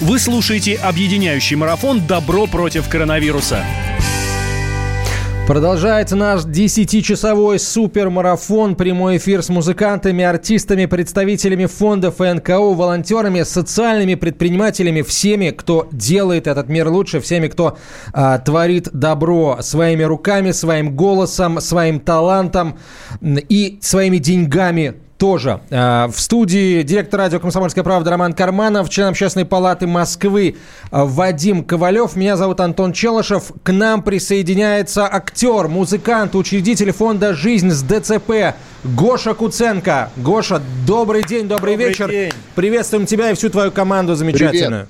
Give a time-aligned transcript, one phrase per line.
[0.00, 3.64] Вы слушаете объединяющий марафон «Добро против коронавируса».
[5.48, 8.76] Продолжается наш 10-часовой супермарафон.
[8.76, 16.46] Прямой эфир с музыкантами, артистами, представителями фондов и НКО, волонтерами, социальными предпринимателями, всеми, кто делает
[16.46, 17.76] этот мир лучше, всеми, кто
[18.12, 22.78] а, творит добро своими руками, своим голосом, своим талантом
[23.20, 25.60] и своими деньгами тоже.
[25.70, 30.56] А, в студии директор радио «Комсомольская правда» Роман Карманов, член общественной палаты Москвы
[30.90, 32.16] а, Вадим Ковалев.
[32.16, 33.52] Меня зовут Антон Челышев.
[33.64, 38.54] К нам присоединяется актер, музыкант, учредитель фонда «Жизнь с ДЦП»
[38.84, 40.10] Гоша Куценко.
[40.16, 42.08] Гоша, добрый день, добрый, добрый вечер.
[42.08, 42.32] День.
[42.54, 44.86] Приветствуем тебя и всю твою команду замечательную.
[44.86, 44.88] Привет.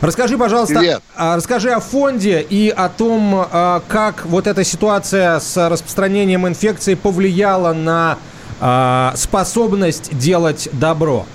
[0.00, 1.02] Расскажи, пожалуйста, Привет.
[1.14, 7.74] А, расскажи о фонде и о том, как вот эта ситуация с распространением инфекции повлияла
[7.74, 8.16] на
[8.60, 11.26] э, способность делать добро?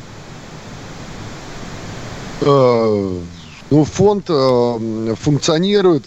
[2.42, 3.20] Э,
[3.70, 6.06] ну, фонд э, функционирует.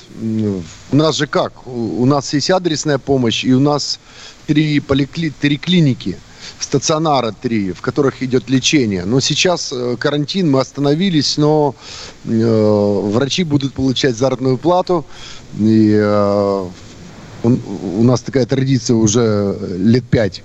[0.92, 1.66] У нас же как?
[1.66, 3.98] У нас есть адресная помощь, и у нас
[4.46, 5.30] три, поликли...
[5.30, 6.16] три клиники
[6.58, 9.04] стационара три, в которых идет лечение.
[9.04, 11.74] Но сейчас э, карантин, мы остановились, но
[12.24, 15.04] э, врачи будут получать заработную плату.
[15.58, 16.64] И э,
[17.42, 17.60] он,
[17.98, 20.42] у нас такая традиция уже лет пять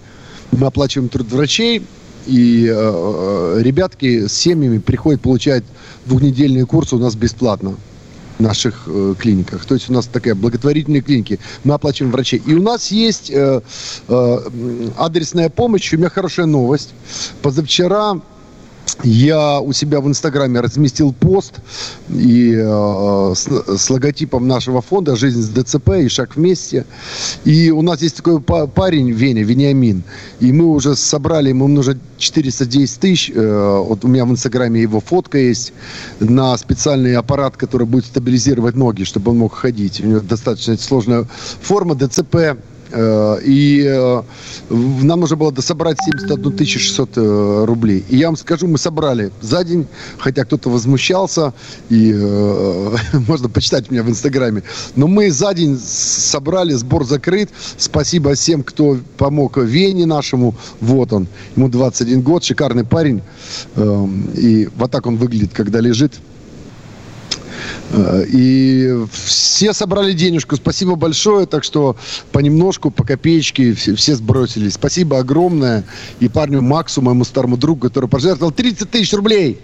[0.52, 1.83] мы оплачиваем труд врачей,
[2.27, 5.63] и э, э, ребятки с семьями приходят получать
[6.05, 7.75] двухнедельные курсы у нас бесплатно
[8.38, 9.66] в наших э, клиниках.
[9.66, 11.39] То есть у нас такая благотворительные клиники.
[11.63, 12.41] Мы оплачиваем врачей.
[12.45, 13.61] И у нас есть э,
[14.07, 15.94] э, адресная помощь.
[15.94, 16.94] У меня хорошая новость.
[17.41, 18.19] Позавчера
[19.03, 21.56] я у себя в Инстаграме разместил пост
[22.09, 23.47] и, э, с,
[23.78, 26.86] с логотипом нашего фонда «Жизнь с ДЦП» и «Шаг вместе».
[27.45, 30.03] И у нас есть такой парень, Веня, Вениамин.
[30.39, 33.31] И мы уже собрали, ему нужно 410 тысяч.
[33.34, 35.73] Э, вот у меня в Инстаграме его фотка есть
[36.19, 40.02] на специальный аппарат, который будет стабилизировать ноги, чтобы он мог ходить.
[40.02, 41.28] У него достаточно сложная
[41.62, 42.58] форма ДЦП
[43.44, 44.24] и э,
[44.69, 48.03] нам нужно было дособрать 71 600 э, рублей.
[48.09, 49.88] И я вам скажу, мы собрали за день,
[50.18, 51.53] хотя кто-то возмущался,
[51.90, 52.13] и
[53.28, 54.63] можно почитать меня в Инстаграме.
[54.96, 57.50] Но мы за день собрали, сбор закрыт.
[57.78, 60.56] Спасибо всем, кто помог Вене нашему.
[60.79, 63.22] Вот он, ему 21 год, шикарный парень.
[63.75, 66.13] Эм, и вот так он выглядит, когда лежит.
[67.91, 70.55] Э, и все собрали денежку.
[70.55, 71.45] Спасибо большое.
[71.45, 71.95] Так что
[72.31, 74.73] понемножку, по копеечке все, все сбросились.
[74.73, 75.83] Спасибо огромное.
[76.19, 79.59] И парню Максу, моему старому другу, который пожертвовал 30 тысяч рублей.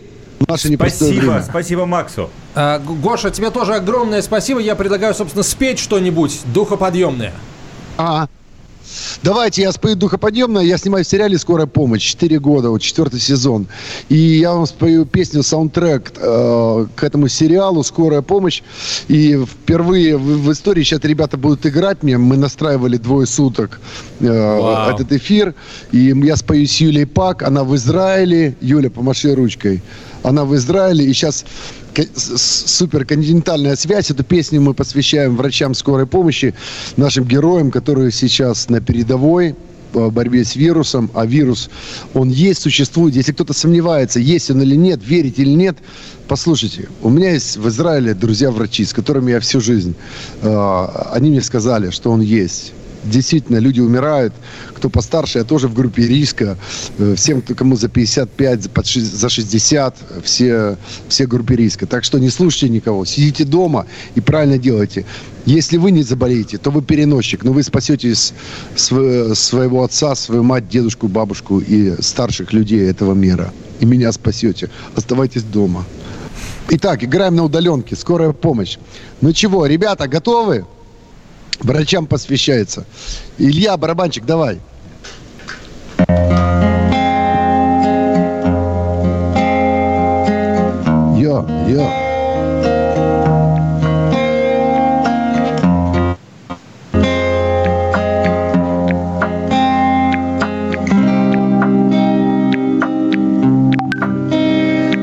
[0.48, 1.44] Наше спасибо, время.
[1.44, 2.30] спасибо Максу.
[2.54, 4.60] А, Гоша, тебе тоже огромное спасибо.
[4.60, 7.34] Я предлагаю, собственно, спеть что-нибудь духоподъемное.
[7.98, 8.28] А,
[9.24, 10.60] Давайте, я спою духоподъемно.
[10.60, 12.02] Я снимаю в сериале «Скорая помощь».
[12.02, 13.68] Четыре года, вот четвертый сезон.
[14.10, 18.62] И я вам спою песню, саундтрек э, к этому сериалу «Скорая помощь».
[19.08, 22.18] И впервые в, в истории сейчас ребята будут играть мне.
[22.18, 23.80] Мы настраивали двое суток
[24.20, 25.54] э, этот эфир.
[25.92, 27.44] И я спою с Юлей Пак.
[27.44, 28.56] Она в Израиле.
[28.62, 29.82] Юля, помаши ручкой.
[30.24, 31.06] Она в Израиле.
[31.06, 31.46] И сейчас
[32.16, 34.12] суперконтинентальная связь.
[34.12, 36.54] Эту песню мы посвящаем врачам скорой помощи,
[36.96, 39.56] нашим героям, которые сейчас на передовой
[39.94, 41.70] по борьбе с вирусом, а вирус,
[42.14, 43.16] он есть, существует.
[43.16, 45.78] Если кто-то сомневается, есть он или нет, верить или нет,
[46.28, 49.96] послушайте, у меня есть в Израиле друзья-врачи, с которыми я всю жизнь,
[50.42, 54.34] э, они мне сказали, что он есть действительно люди умирают.
[54.74, 56.58] Кто постарше, я тоже в группе риска.
[56.98, 60.78] Э, всем, кому за 55, за 60, все,
[61.08, 61.86] все группе риска.
[61.86, 63.06] Так что не слушайте никого.
[63.06, 63.86] Сидите дома
[64.16, 65.06] и правильно делайте.
[65.46, 68.14] Если вы не заболеете, то вы переносчик, но вы спасете
[68.76, 73.54] своего отца, свою мать, дедушку, бабушку и старших людей этого мира.
[73.80, 74.70] И меня спасете.
[74.96, 75.86] Оставайтесь дома.
[76.70, 77.96] Итак, играем на удаленке.
[77.96, 78.78] Скорая помощь.
[79.22, 80.66] Ну чего, ребята, готовы?
[81.60, 82.86] Врачам посвящается.
[83.38, 84.60] Илья, барабанчик, давай.
[91.18, 92.08] Йо, йо.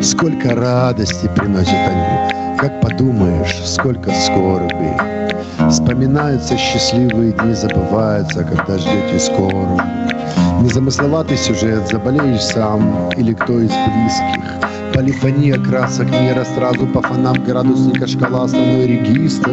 [0.03, 4.97] Сколько радости приносят они, как подумаешь, сколько скорби.
[5.71, 9.81] Вспоминаются счастливые дни, забываются, когда ждете скоро.
[10.61, 14.45] Незамысловатый сюжет, заболеешь сам или кто из близких.
[14.95, 19.51] Полифония красок мира сразу по фонам градусника шкала основной регистр.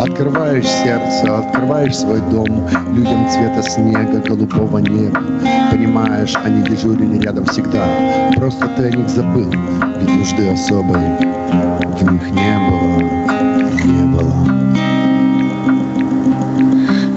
[0.00, 5.20] Открываешь сердце, открываешь свой дом Людям цвета снега, голубого неба.
[5.70, 7.84] Понимаешь, они дежурили рядом всегда.
[8.34, 9.50] Просто ты о них забыл
[10.00, 12.98] Ведь нужды особой в них не было
[13.84, 14.32] Не было.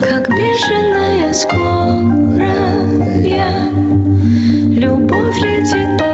[0.01, 2.03] Как бешеная скорая.
[4.67, 6.12] Любовь летит по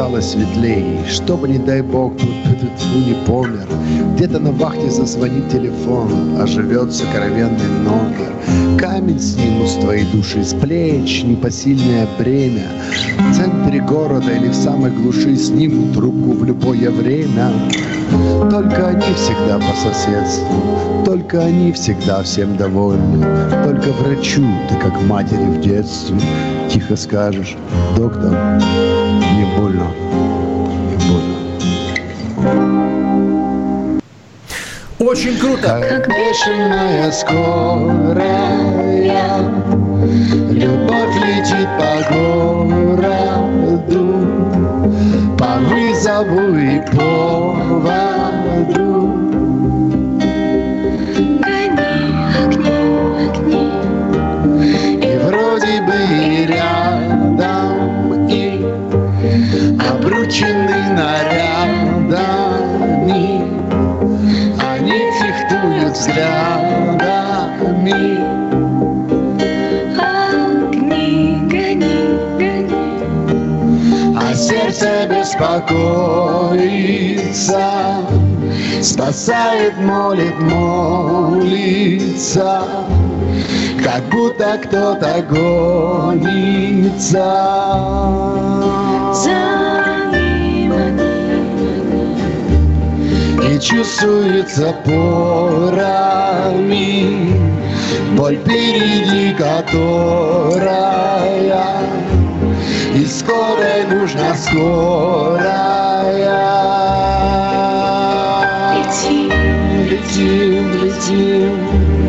[0.00, 3.68] стало светлей, чтобы, не дай бог, тут не помер.
[4.14, 8.32] Где-то на вахте зазвонит телефон, оживет сокровенный номер.
[8.78, 12.68] Камень снимут с твоей души с плеч, непосильное бремя.
[13.18, 17.52] В центре города или в самой глуши снимут руку в любое время.
[18.50, 23.22] Только они всегда по соседству, только они всегда всем довольны.
[23.64, 26.16] Только врачу ты как матери в детстве
[26.70, 27.56] тихо скажешь,
[27.96, 28.32] доктор,
[29.60, 29.88] больно,
[30.88, 31.36] не больно.
[34.98, 35.80] Очень круто.
[35.88, 38.20] Как бешеная скорая
[40.50, 44.04] Любовь летит по городу
[45.38, 48.10] По вызову и поводу
[61.00, 62.20] нарядами.
[64.70, 67.40] Они фехтуют взглядами.
[69.98, 71.08] Огни,
[71.50, 72.00] гони,
[72.38, 72.84] гони.
[74.16, 75.80] А сердце беспокоится
[78.82, 81.72] Спасает, молит, молится.
[83.82, 86.40] Как будто кто-то гонится.
[89.12, 89.59] За
[93.60, 96.20] чувствуется порами.
[98.16, 100.70] Боль впереди которая
[102.94, 105.70] И скорая нужна скорая.
[108.74, 109.30] Лети,
[109.90, 112.00] Летим, летим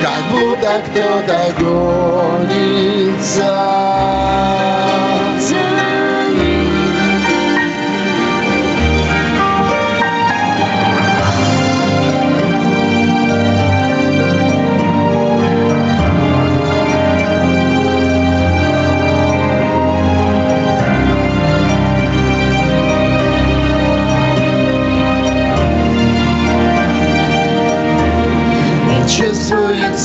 [0.00, 3.48] как будто кто-то гонится.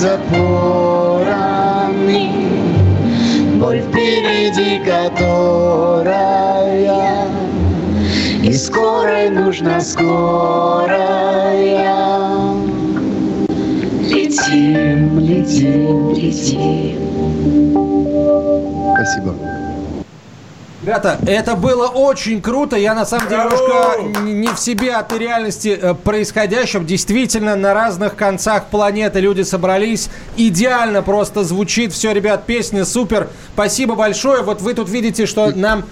[0.03, 1.93] Чувствуется порами
[3.59, 6.17] Боль впереди которая.
[8.43, 10.97] И скорой нужна скорая.
[14.01, 16.99] Летим, летим, летим.
[18.95, 19.52] Спасибо.
[20.83, 22.75] Ребята, это было очень круто.
[22.75, 26.83] Я на самом деле немножко не в себе от реальности э, происходящего.
[26.83, 30.09] Действительно, на разных концах планеты люди собрались.
[30.35, 32.45] Идеально просто звучит все, ребят.
[32.45, 33.29] Песня супер.
[33.53, 34.41] Спасибо большое.
[34.41, 35.85] Вот вы тут видите, что нам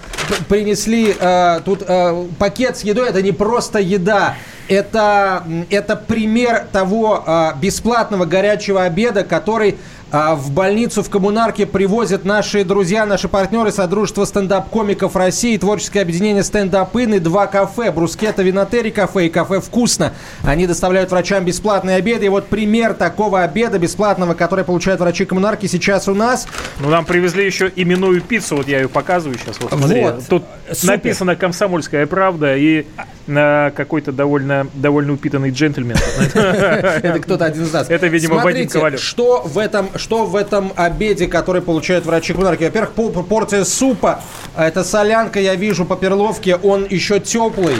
[0.50, 3.08] принесли э, тут э, пакет с едой.
[3.08, 4.34] Это не просто еда.
[4.68, 9.78] Это, это пример того э, бесплатного горячего обеда, который
[10.12, 16.42] а в больницу в коммунарке привозят наши друзья, наши партнеры Содружества стендап-комиков России, творческое объединение
[16.42, 20.12] стендап и два кафе, Брускета Винотери кафе и кафе Вкусно.
[20.44, 22.26] Они доставляют врачам бесплатные обеды.
[22.26, 26.46] И вот пример такого обеда бесплатного, который получают врачи коммунарки сейчас у нас.
[26.80, 29.58] Ну, нам привезли еще именную пиццу, вот я ее показываю сейчас.
[29.60, 30.02] Вот, смотри.
[30.02, 30.26] Вот.
[30.28, 30.88] Тут Супер.
[30.90, 32.84] написано «Комсомольская правда», и
[33.26, 35.96] э, какой-то довольно, довольно упитанный джентльмен.
[36.18, 37.88] Это кто-то один из нас.
[37.88, 39.00] Это, видимо, Вадим Ковалев.
[39.00, 42.64] Что в этом, что в этом обеде, который получают врачи кулинарки?
[42.64, 42.92] Во-первых,
[43.28, 44.20] порция супа.
[44.56, 46.56] Это солянка, я вижу по перловке.
[46.56, 47.76] Он еще теплый.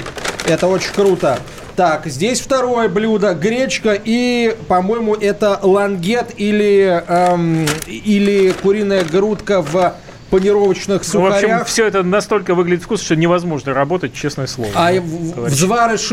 [0.47, 1.41] Это очень круто.
[1.75, 3.35] Так, здесь второе блюдо.
[3.35, 9.95] Гречка и, по-моему, это лангет или, эм, или куриная грудка в
[10.32, 11.66] панировочных Ну, в общем, сухарях.
[11.66, 14.70] все это настолько выглядит вкусно, что невозможно работать, честное слово.
[14.74, 15.00] а Да,
[15.42, 16.06] взвары как мы,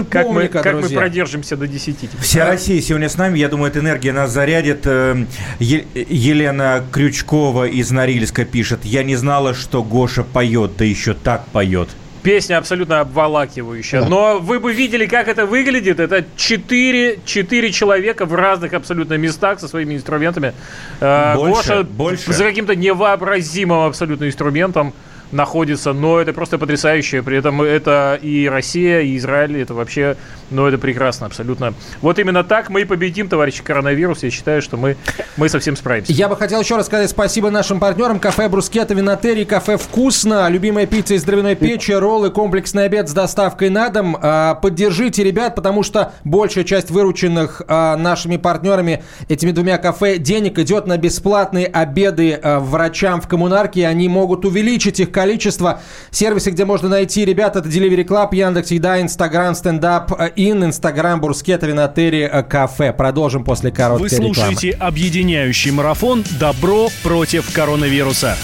[0.43, 2.09] шиповника, как мы продержимся до 10.
[2.19, 3.39] Вся Россия сегодня с нами.
[3.39, 4.81] Я думаю, эта энергия нас зарядит.
[4.85, 5.25] Э,
[5.59, 8.81] Е- Елена Крючкова из Норильска пишет.
[8.83, 11.87] Я не знала, что Гоша поет, да еще так поет.
[12.29, 14.05] Песня абсолютно обволакивающая.
[14.05, 15.99] Но вы бы видели, как это выглядит.
[15.99, 20.53] Это четыре, четыре человека в разных абсолютно местах со своими инструментами.
[20.99, 22.31] Э, Больше, Гоша больше.
[22.31, 24.93] за каким-то невообразимым абсолютно инструментом
[25.31, 27.21] находится, но это просто потрясающе.
[27.21, 30.17] При этом это и Россия, и Израиль, это вообще,
[30.49, 31.73] ну, это прекрасно абсолютно.
[32.01, 34.23] Вот именно так мы и победим, товарищи коронавирус.
[34.23, 34.97] Я считаю, что мы,
[35.37, 36.11] мы совсем справимся.
[36.11, 38.19] Я бы хотел еще раз сказать спасибо нашим партнерам.
[38.19, 43.69] Кафе Брускета, Винотерий, кафе Вкусно, любимая пицца из дровяной печи, роллы, комплексный обед с доставкой
[43.69, 44.17] на дом.
[44.21, 50.57] А, Поддержите ребят, потому что большая часть вырученных а, нашими партнерами этими двумя кафе денег
[50.59, 53.87] идет на бесплатные обеды а, врачам в коммунарке.
[53.87, 55.81] Они могут увеличить их количество.
[56.11, 61.67] Сервисы, где можно найти ребят, это Delivery Club, Яндекс Еда, Инстаграм, Стендап Ин, Инстаграм Брускета,
[61.67, 62.93] Винотерий, э, кафе.
[62.93, 64.33] Продолжим после Вы короткой рекламы.
[64.33, 68.37] слушаете объединяющий марафон «Добро против коронавируса».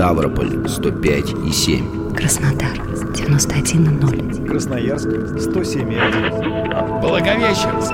[0.00, 2.14] Ставрополь 105 и 7.
[2.14, 2.72] Краснодар
[3.12, 4.46] 91,0.
[4.48, 7.00] Красноярск 107,1.
[7.02, 7.92] Благовещенск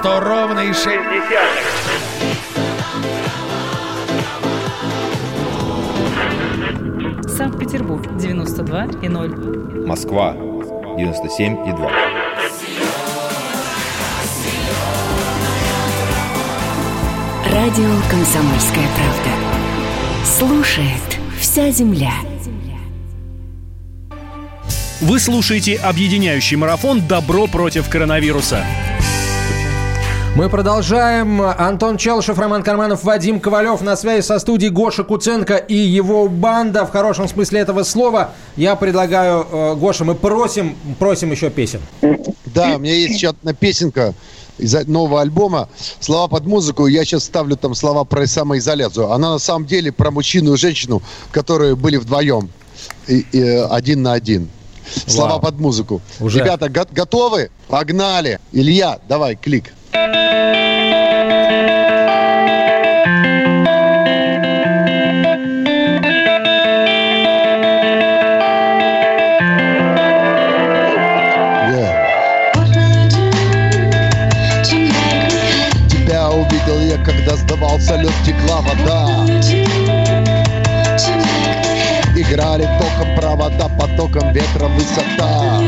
[0.00, 0.88] 100 ровно и 6.
[7.36, 9.86] Санкт-Петербург 92 и 0.
[9.86, 10.34] Москва
[10.98, 11.90] 97 и 2.
[17.52, 19.30] Радио «Комсомольская правда».
[20.24, 21.13] Слушает
[21.54, 22.10] вся земля.
[25.00, 28.64] Вы слушаете объединяющий марафон «Добро против коронавируса».
[30.34, 31.40] Мы продолжаем.
[31.40, 36.86] Антон Челшев, Роман Карманов, Вадим Ковалев на связи со студией Гоша Куценко и его банда
[36.86, 38.32] в хорошем смысле этого слова.
[38.56, 41.78] Я предлагаю, э, Гоша, мы просим, просим еще песен.
[42.46, 44.12] Да, у меня есть еще одна песенка
[44.58, 45.68] из нового альбома.
[46.00, 46.86] Слова под музыку.
[46.86, 49.10] Я сейчас ставлю там слова про самоизоляцию.
[49.12, 52.50] Она на самом деле про мужчину и женщину, которые были вдвоем.
[53.08, 54.48] И- и, один на один.
[55.06, 55.40] Слова Вау.
[55.40, 56.02] под музыку.
[56.20, 56.40] Уже.
[56.40, 57.50] Ребята, го- готовы?
[57.68, 58.38] Погнали.
[58.52, 59.72] Илья, давай, клик.
[59.92, 60.83] Тебя
[83.54, 85.60] провода, потоком ветра высота.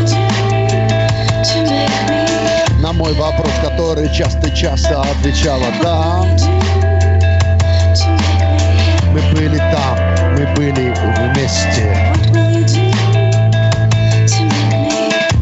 [2.80, 6.24] На мой вопрос, который часто-часто отвечала «да».
[9.12, 9.98] Мы были там,
[10.32, 10.94] мы были
[11.32, 11.96] вместе.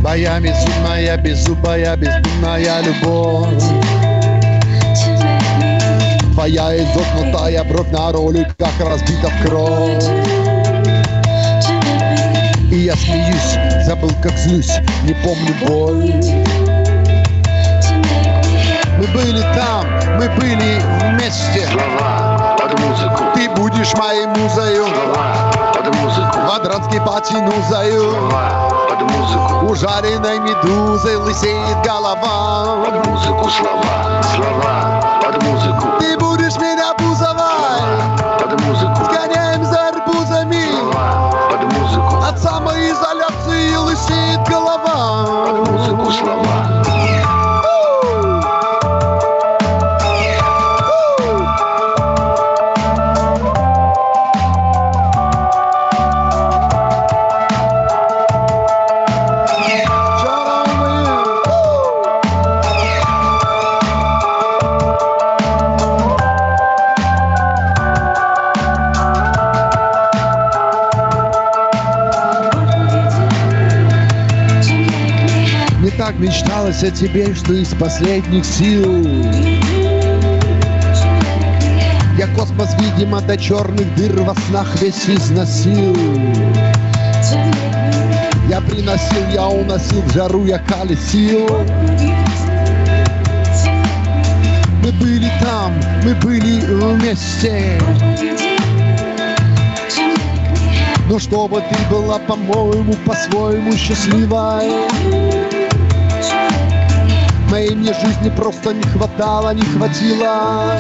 [0.01, 3.65] Моя безумная, беззубая, бездумная любовь.
[6.35, 10.54] Твоя изогнутая бровь на роликах разбита в кровь.
[12.75, 16.13] И я смеюсь, забыл как злюсь, не помню боль.
[18.99, 21.69] Мы были там, мы были вместе.
[21.69, 23.23] Слова под музыку.
[23.37, 24.87] Ты будешь моей музою.
[24.89, 26.39] Слова под музыку.
[26.41, 28.11] В Адранский потянузою.
[28.11, 29.67] Слова под музыку.
[29.71, 32.87] Ужаренной медузой лысеет голова.
[32.87, 35.94] Под музыку слова, слова под музыку.
[76.85, 79.03] О тебе, что из последних сил.
[82.19, 85.97] Я космос, видимо, до черных дыр во снах весь износил.
[88.49, 91.49] Я приносил, я уносил в жару, я колесил.
[94.83, 95.73] Мы были там,
[96.05, 97.81] мы были вместе.
[101.09, 105.34] Но чтобы ты была, по-моему, по-своему счастливой
[107.55, 110.75] Моей мне жизни просто не хватало, не хватило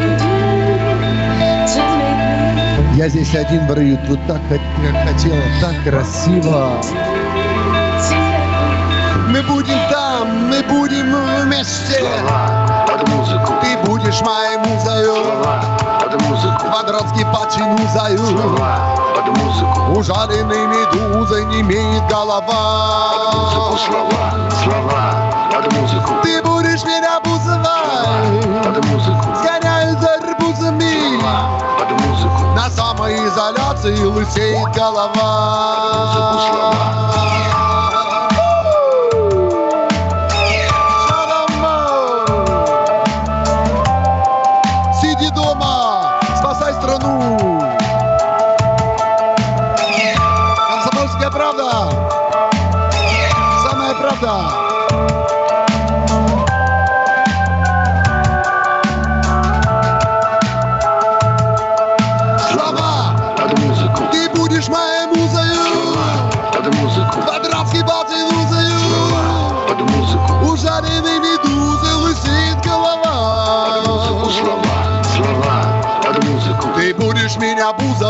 [2.96, 6.72] Я здесь один в раю, тут так, хотела, так красиво
[9.28, 12.02] Мы будем там, мы будем вместе
[12.88, 13.52] под музыку.
[13.62, 15.14] Ты будешь моей музою
[16.00, 16.66] под музыку.
[16.72, 18.58] По-братски потяну заю
[19.14, 19.96] под музыку.
[19.96, 26.14] Ужаленной медузой не имеет голова Под музыку слова, слова, под музыку.
[26.24, 26.53] Ты будешь
[26.84, 29.34] меня бузовать Под музыку.
[29.42, 31.20] Сгоняю за арбузами
[31.78, 32.42] Под музыку.
[32.54, 37.73] На самоизоляции лысеет голова Сиди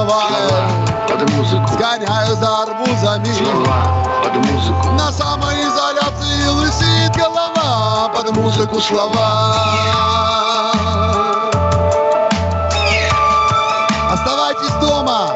[0.04, 1.08] бузовать.
[1.08, 1.68] Под музыку.
[1.68, 3.32] Сгоняю за арбузами.
[3.32, 4.90] Слова, под музыку.
[4.92, 8.08] На самоизоляции лысеет голова.
[8.14, 9.54] Под музыку слова.
[14.12, 15.30] Оставайтесь дома.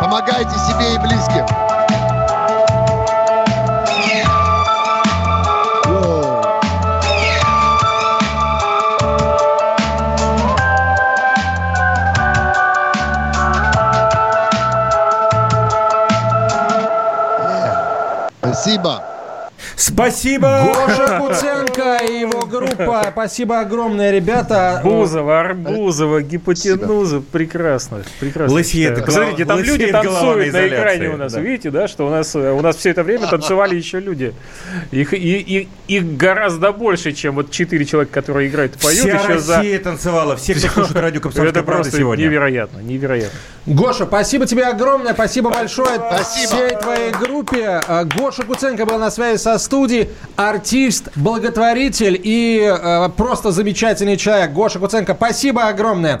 [0.00, 1.71] Помогайте себе и близким.
[18.72, 19.04] Спасибо.
[19.76, 20.72] Спасибо!
[20.74, 23.06] Гоша Куценко и его группа.
[23.12, 24.80] Спасибо огромное, ребята.
[24.84, 27.20] Бузова, Арбузова, гипотенуза.
[27.20, 28.02] Прекрасно.
[28.20, 28.54] Прекрасно.
[28.54, 31.32] Голова- Посмотрите, там люди танцуют на экране у нас.
[31.32, 31.40] да.
[31.40, 34.34] Видите, да, что у нас, э, у нас все это время танцевали еще люди.
[34.90, 39.16] Их, и, и- их гораздо больше, чем вот четыре человека, которые играют и поют Вся
[39.16, 39.56] еще за...
[39.56, 42.24] Россия танцевала, все, кто слушает радио «Комсомольская Это правда» просто сегодня.
[42.24, 43.38] невероятно, невероятно.
[43.66, 46.46] Гоша, спасибо тебе огромное, спасибо большое Спасибо.
[46.54, 47.80] всей твоей группе.
[47.86, 51.61] А, Гоша Куценко был на связи со студией, артист, благотворитель
[52.22, 54.52] и э, просто замечательный человек.
[54.52, 56.20] Гоша Куценко, спасибо огромное.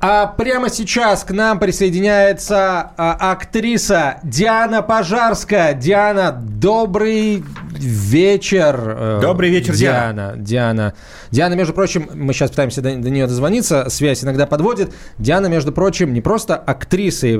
[0.00, 5.74] А прямо сейчас к нам присоединяется а, актриса Диана Пожарская.
[5.74, 7.44] Диана, добрый
[7.84, 8.76] вечер.
[8.80, 10.34] э, Добрый вечер, Диана.
[10.36, 10.94] Диана.
[11.30, 14.92] Диана, между прочим, мы сейчас пытаемся до, до нее дозвониться, связь иногда подводит.
[15.18, 17.36] Диана, между прочим, не просто актриса, и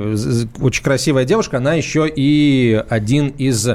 [0.59, 3.67] очень красивая девушка, она еще и один из...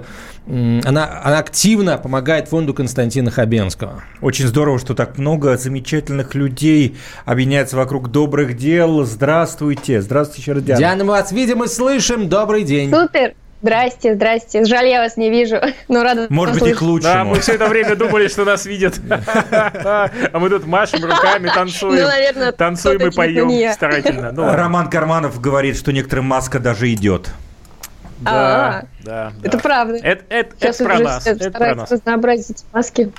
[0.47, 4.03] Она, она активно помогает фонду Константина Хабенского.
[4.21, 9.05] Очень здорово, что так много замечательных людей объединяется вокруг добрых дел.
[9.05, 10.01] Здравствуйте.
[10.01, 10.79] Здравствуйте еще раз, Диана.
[10.79, 12.29] Диана, мы вас видим и слышим.
[12.29, 12.91] Добрый день.
[12.91, 13.35] Супер!
[13.63, 14.65] Здрасте, здрасте.
[14.65, 15.57] Жаль, я вас не вижу.
[15.89, 16.83] Ну, рада Может быть, и к услышать.
[16.83, 17.13] лучшему.
[17.15, 18.99] Да, мы все это время думали, что нас видят.
[19.11, 22.07] А мы тут машем руками, Ну, танцуем.
[22.07, 23.73] наверное, Танцуем и поем я.
[23.75, 24.33] старательно.
[24.33, 24.51] Ну.
[24.55, 27.29] Роман Карманов говорит, что некоторым маска даже идет.
[28.21, 29.63] Да, да, Это да.
[29.63, 29.97] правда.
[29.97, 31.27] Это, это, Сейчас это про уже нас.
[31.27, 31.91] Это про стараются нас.
[31.91, 33.11] разнообразить маски.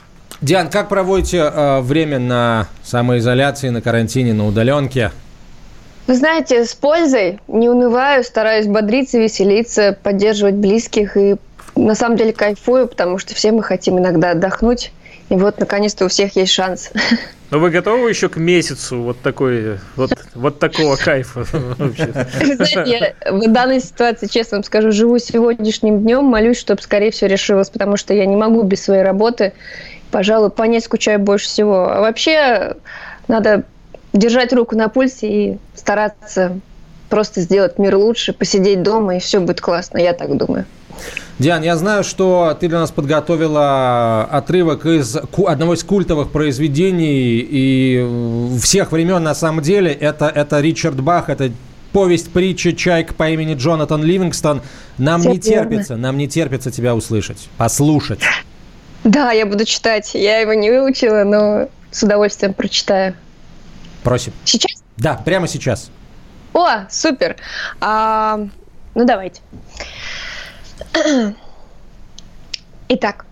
[0.41, 5.11] Диан, как проводите э, время на самоизоляции, на карантине, на удаленке?
[6.07, 11.35] Вы знаете, с пользой, не унываю, стараюсь бодриться, веселиться, поддерживать близких и
[11.75, 14.91] на самом деле кайфую, потому что все мы хотим иногда отдохнуть.
[15.29, 16.91] И вот, наконец-то, у всех есть шанс.
[17.51, 21.45] Но вы готовы еще к месяцу вот такой, вот, вот такого кайфа?
[21.45, 27.27] знаете, я в данной ситуации, честно вам скажу, живу сегодняшним днем, молюсь, чтобы скорее все
[27.27, 29.53] решилось, потому что я не могу без своей работы.
[30.11, 31.89] Пожалуй, понять скучаю больше всего.
[31.89, 32.75] А вообще,
[33.29, 33.63] надо
[34.13, 36.59] держать руку на пульсе и стараться
[37.09, 40.65] просто сделать мир лучше, посидеть дома, и все будет классно, я так думаю.
[41.39, 48.57] Диан, я знаю, что ты для нас подготовила отрывок из одного из культовых произведений и
[48.61, 49.91] всех времен на самом деле.
[49.91, 51.51] Это, это Ричард Бах, это
[51.91, 54.61] повесть, притча «Чайка» по имени Джонатан Ливингстон.
[54.97, 55.69] Нам Всё не верно.
[55.69, 58.19] терпится, нам не терпится тебя услышать, послушать.
[59.03, 60.13] Да, я буду читать.
[60.13, 63.15] Я его не выучила, но с удовольствием прочитаю.
[64.03, 64.33] Просим.
[64.45, 64.83] Сейчас?
[64.97, 65.91] Да, прямо сейчас.
[66.53, 67.37] О, супер.
[67.79, 68.39] А,
[68.95, 69.41] ну, давайте.
[72.89, 73.25] Итак,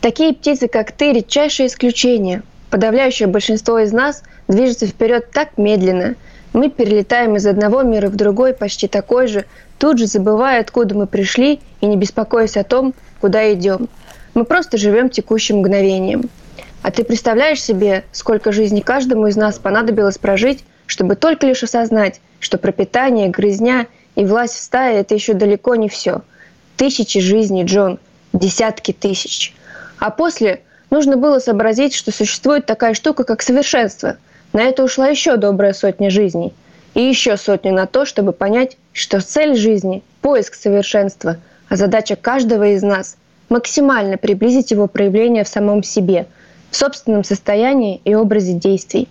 [0.00, 2.42] такие птицы, как ты, редчайшее исключение.
[2.70, 6.16] Подавляющее большинство из нас движется вперед так медленно.
[6.52, 9.46] Мы перелетаем из одного мира в другой, почти такой же,
[9.78, 13.88] тут же забывая, откуда мы пришли, и не беспокоясь о том, куда идем.
[14.34, 16.28] Мы просто живем текущим мгновением.
[16.82, 22.20] А ты представляешь себе, сколько жизни каждому из нас понадобилось прожить, чтобы только лишь осознать,
[22.40, 26.22] что пропитание, грызня и власть в стае– это еще далеко не все.
[26.76, 28.00] Тысячи жизней, Джон,
[28.32, 29.54] десятки тысяч.
[29.98, 34.16] А после нужно было сообразить, что существует такая штука, как совершенство.
[34.52, 36.52] На это ушла еще добрая сотня жизней.
[36.94, 41.36] И еще сотня на то, чтобы понять, что цель жизни– поиск совершенства,
[41.68, 43.16] а задача каждого из нас–
[43.48, 46.26] максимально приблизить его проявление в самом себе,
[46.72, 49.06] в собственном состоянии и образе действий.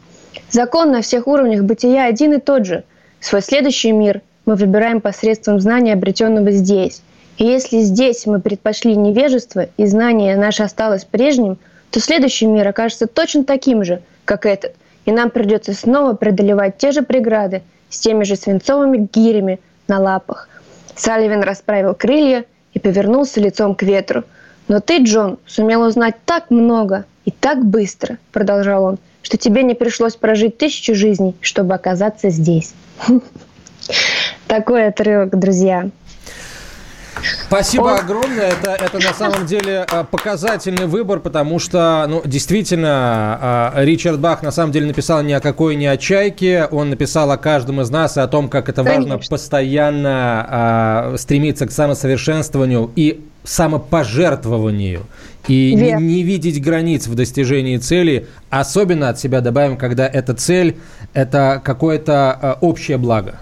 [0.50, 2.84] Закон на всех уровнях бытия один и тот же.
[3.20, 7.04] Свой следующий мир мы выбираем посредством знания, обретенного здесь.
[7.38, 11.60] И если здесь мы предпочли невежество, и знание наше осталось прежним,
[11.92, 14.74] то следующий мир окажется точно таким же, как этот,
[15.06, 20.50] и нам придется снова преодолевать те же преграды с теми же свинцовыми гирями на лапах.
[20.96, 24.24] Салливан расправил крылья и повернулся лицом к ветру.
[24.68, 29.76] «Но ты, Джон, сумел узнать так много и так быстро»,— продолжал он, «что тебе не
[29.76, 32.74] пришлось прожить тысячу жизней, чтобы оказаться здесь».
[34.48, 35.90] Такой отрывок, друзья.
[37.48, 38.50] Спасибо огромное.
[38.52, 44.42] Это, это на самом деле э, показательный выбор, потому что, ну, действительно, э, Ричард Бах
[44.42, 46.68] на самом деле написал ни о какой ни о чайке.
[46.72, 49.30] Он написал о каждом из нас и о том, как это важно Конечно.
[49.30, 55.06] постоянно э, стремиться к самосовершенствованию и самопожертвованию.
[55.48, 58.28] И не, не видеть границ в достижении цели.
[58.50, 60.78] Особенно от себя добавим, когда эта цель–
[61.14, 63.40] это какое-то э, общее благо.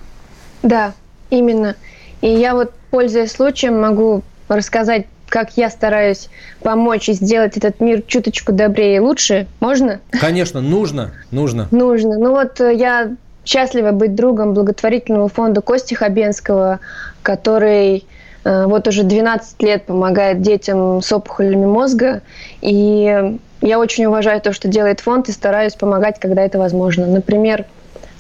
[0.63, 0.93] Да,
[1.29, 1.75] именно.
[2.21, 6.29] И я вот, пользуясь случаем, могу рассказать, как я стараюсь
[6.61, 9.47] помочь и сделать этот мир чуточку добрее и лучше.
[9.59, 9.99] Можно?
[10.09, 11.67] Конечно, нужно, нужно.
[11.71, 12.17] Нужно.
[12.17, 13.11] Ну вот э, я
[13.45, 16.79] счастлива быть другом благотворительного фонда Кости Хабенского,
[17.21, 18.05] который
[18.43, 22.21] вот уже 12 лет помогает детям с опухолями мозга.
[22.61, 27.07] И я очень уважаю то, что делает фонд, и стараюсь помогать, когда это возможно.
[27.07, 27.65] Например,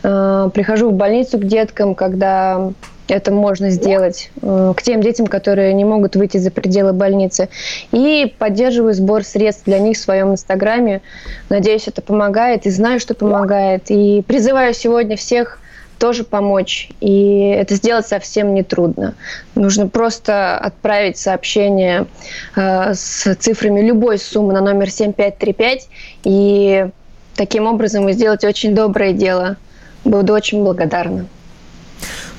[0.03, 2.71] э, прихожу в больницу к деткам, когда
[3.07, 7.47] это можно сделать, э, к тем детям, которые не могут выйти за пределы больницы.
[7.91, 11.01] И поддерживаю сбор средств для них в своем инстаграме.
[11.49, 13.89] Надеюсь, это помогает и знаю, что помогает.
[13.89, 15.59] И призываю сегодня всех
[15.99, 16.89] тоже помочь.
[17.01, 19.15] И это сделать совсем не трудно.
[19.55, 22.07] Нужно просто отправить сообщение
[22.55, 25.87] э, с цифрами любой суммы на номер 7535
[26.23, 26.87] и
[27.35, 29.57] таким образом вы сделаете очень доброе дело.
[30.05, 31.27] Буду очень благодарна.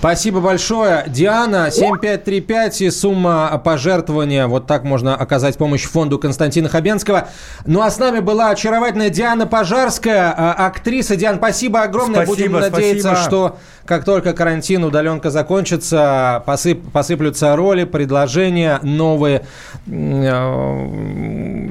[0.01, 1.05] Спасибо большое.
[1.09, 4.47] Диана, 7535 и сумма пожертвования.
[4.47, 7.29] Вот так можно оказать помощь фонду Константина Хабенского.
[7.67, 11.17] Ну а с нами была очаровательная Диана Пожарская, а, актриса.
[11.17, 12.25] Диан, спасибо огромное.
[12.25, 13.29] Спасибо, Будем надеяться, спасибо.
[13.29, 13.59] что
[13.91, 19.43] как только карантин, удаленка закончится, посып, посыплются роли, предложения новые,
[19.89, 20.87] э,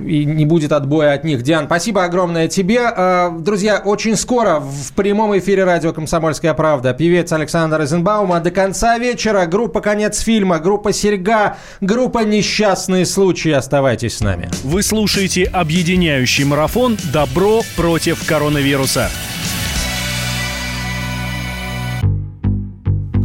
[0.05, 1.43] и не будет отбоя от них.
[1.43, 2.81] Диан, спасибо огромное тебе.
[2.93, 8.51] Э, Друзья, очень скоро в прямом эфире радио «Комсомольская правда» певец Александр Розенбаум, а до
[8.51, 13.51] конца вечера группа «Конец фильма», группа «Серьга», группа «Несчастные случаи».
[13.51, 14.49] Оставайтесь с нами.
[14.63, 19.09] Вы слушаете объединяющий марафон «Добро против коронавируса».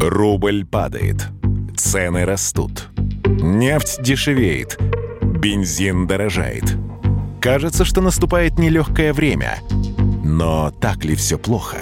[0.00, 1.28] Рубль падает.
[1.76, 2.88] Цены растут.
[3.26, 4.78] Нефть дешевеет.
[5.22, 6.64] Бензин дорожает.
[7.40, 9.58] Кажется, что наступает нелегкое время.
[10.24, 11.78] Но так ли все плохо?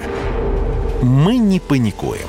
[1.03, 2.29] Мы не паникуем.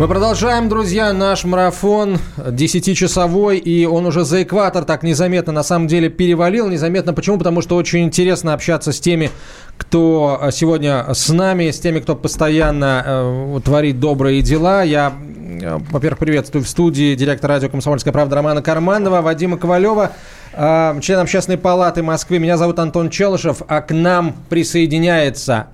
[0.00, 5.86] Мы продолжаем, друзья, наш марафон 10-часовой, и он уже за экватор так незаметно, на самом
[5.86, 6.68] деле, перевалил.
[6.68, 7.36] Незаметно почему?
[7.38, 9.30] Потому что очень интересно общаться с теми,
[9.76, 14.82] кто э, сегодня с нами, с теми, кто постоянно э, творит добрые дела.
[14.82, 15.12] Я,
[15.60, 20.12] э, во-первых, приветствую в студии директора радио «Комсомольская правда» Романа Карманова, Вадима Ковалева,
[20.54, 22.38] э, член Общественной палаты Москвы.
[22.38, 25.68] Меня зовут Антон Челышев, а к нам присоединяется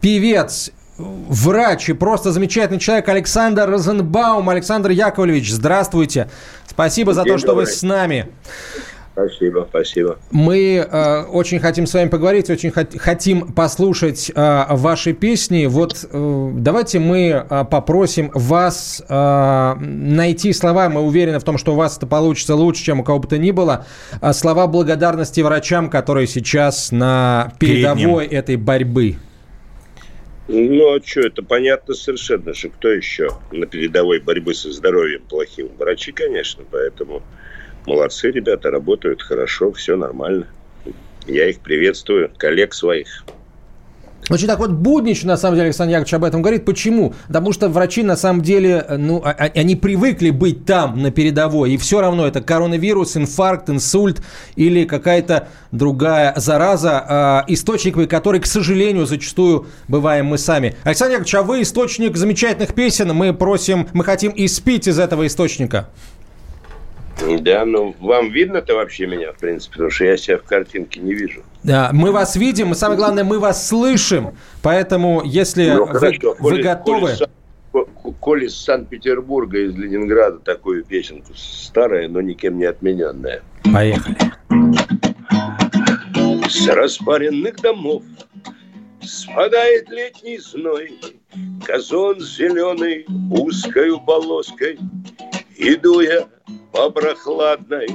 [0.00, 4.48] певец, врач и просто замечательный человек Александр Розенбаум.
[4.48, 6.28] Александр Яковлевич, здравствуйте.
[6.66, 8.28] Спасибо за то, что вы с нами.
[9.16, 10.18] Спасибо, спасибо.
[10.30, 15.64] Мы э, очень хотим с вами поговорить, очень хот- хотим послушать э, ваши песни.
[15.64, 20.90] Вот э, давайте мы э, попросим вас э, найти слова.
[20.90, 23.38] Мы уверены в том, что у вас это получится лучше, чем у кого бы то
[23.38, 23.86] ни было.
[24.20, 29.16] А слова благодарности врачам, которые сейчас на передовой этой борьбы.
[30.48, 35.68] Ну, а что, это понятно совершенно, что кто еще на передовой борьбы со здоровьем плохим?
[35.76, 37.22] Врачи, конечно, поэтому
[37.84, 40.46] молодцы ребята, работают хорошо, все нормально.
[41.26, 43.24] Я их приветствую, коллег своих.
[44.28, 46.64] Очень так вот буднично, на самом деле, Александр Яковлевич об этом говорит.
[46.64, 47.14] Почему?
[47.28, 51.72] Потому что врачи, на самом деле, ну, а- а- они привыкли быть там, на передовой.
[51.72, 54.20] И все равно это коронавирус, инфаркт, инсульт
[54.56, 60.74] или какая-то другая зараза, э, источниками которой, к сожалению, зачастую бываем мы сами.
[60.82, 63.14] Александр Яковлевич, а вы источник замечательных песен.
[63.14, 65.88] Мы просим, мы хотим испить из этого источника.
[67.40, 71.14] Да, ну, вам видно-то вообще меня, в принципе, потому что я себя в картинке не
[71.14, 71.42] вижу.
[71.62, 74.36] Да, мы вас видим, и самое главное, мы вас слышим.
[74.62, 77.10] Поэтому, если Ну, вы, хорошо, вы коли- готовы...
[77.72, 77.86] коли
[78.20, 83.42] Коли с Санкт-Петербурга, из Ленинграда такую песенку, старая, но никем не отмененная.
[83.72, 84.16] Поехали.
[86.48, 88.02] С распаренных домов
[89.02, 90.98] Спадает летний зной,
[91.66, 94.78] Газон зеленый узкою полоской.
[95.56, 96.24] Иду я
[96.76, 97.88] по прохладной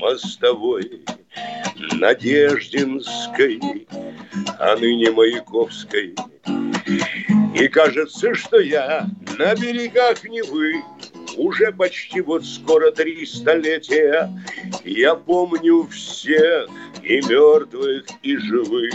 [0.00, 1.04] мостовой
[1.92, 3.60] Надеждинской,
[4.58, 6.16] а ныне Маяковской.
[7.54, 9.06] И кажется, что я
[9.38, 10.82] на берегах Невы
[11.36, 14.30] Уже почти вот скоро три столетия
[14.84, 16.68] Я помню всех
[17.02, 18.92] и мертвых, и живых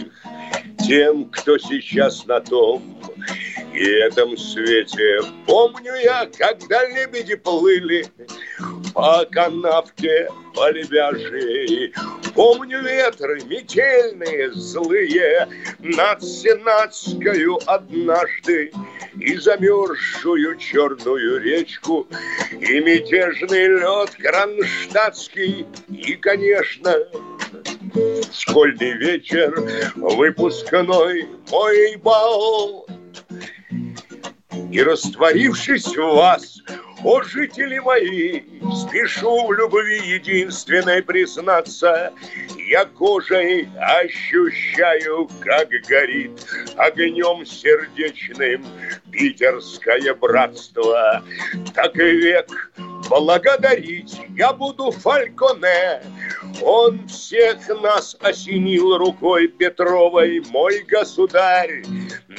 [0.86, 3.01] Тем, кто сейчас на том
[3.74, 8.06] и этом свете Помню я, когда лебеди плыли
[8.94, 11.94] По канавке по лебяжьей
[12.36, 15.48] Помню ветры метельные, злые
[15.80, 18.72] Над Сенатскою однажды
[19.20, 22.08] И замерзшую черную речку
[22.52, 26.94] И мятежный лед кронштадтский И, конечно,
[28.34, 29.54] школьный вечер
[29.96, 32.86] Выпускной мой бал
[34.72, 36.62] И растворившись в вас,
[37.04, 38.42] о, жители мои,
[38.76, 42.14] спешу в любви единственной признаться.
[42.70, 46.46] Я кожей ощущаю, как горит
[46.78, 48.66] огнем сердечным
[49.12, 51.24] питерское братство.
[51.74, 52.72] Так и век
[53.10, 56.02] благодарить я буду Фальконе.
[56.62, 61.84] Он всех нас осенил рукой Петровой, мой государь.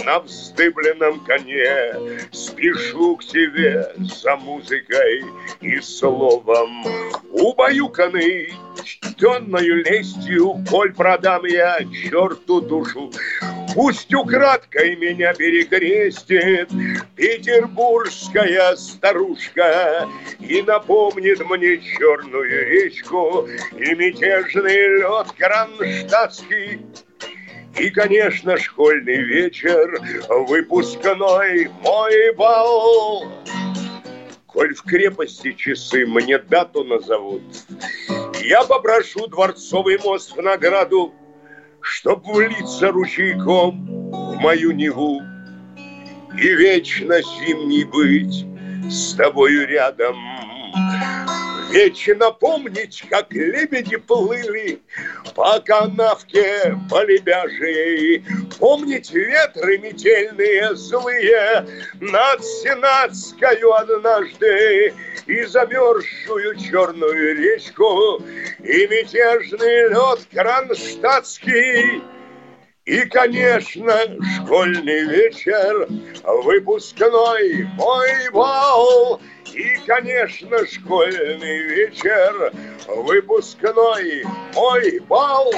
[0.04, 1.94] На вздыбленном коне
[2.32, 5.24] спешу к тебе за музыкой
[5.60, 6.84] и словом.
[7.30, 8.52] Убаюканный
[8.84, 13.10] чтенною лестью, коль продам я черту душу,
[13.74, 16.68] Пусть украдкой меня перекрестит
[17.16, 20.06] петербургская старушка
[20.40, 26.80] И напомнит мне черную речку и мятежный лед кронштадтский
[27.78, 33.32] и, конечно, школьный вечер, выпускной мой бал.
[34.52, 37.42] Коль в крепости часы мне дату назовут,
[38.42, 41.14] я попрошу дворцовый мост в награду,
[41.82, 45.20] Чтоб влиться ручейком в мою Неву
[46.40, 48.46] И вечно зимний быть
[48.90, 50.16] с тобою рядом.
[51.72, 54.78] Вечно помнить, как лебеди плыли
[55.34, 58.22] По канавке по лебяжьей,
[58.58, 61.66] Помнить ветры метельные злые
[61.98, 64.92] Над Сенатскою однажды
[65.26, 68.22] И замерзшую черную речку
[68.62, 72.02] И мятежный лед кронштадтский
[72.84, 73.94] и, конечно,
[74.34, 75.86] школьный вечер,
[76.24, 79.20] выпускной мой бал.
[79.54, 82.52] И, конечно, школьный вечер,
[82.88, 85.52] выпускной мой бал.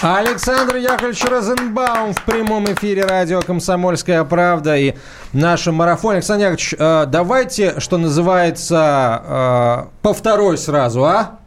[0.00, 4.94] Александр Яковлевич Розенбаум в прямом эфире радио «Комсомольская правда» и
[5.32, 6.18] нашем марафоне.
[6.18, 11.41] Александр Яковлевич, э, давайте, что называется, э, по второй сразу, а?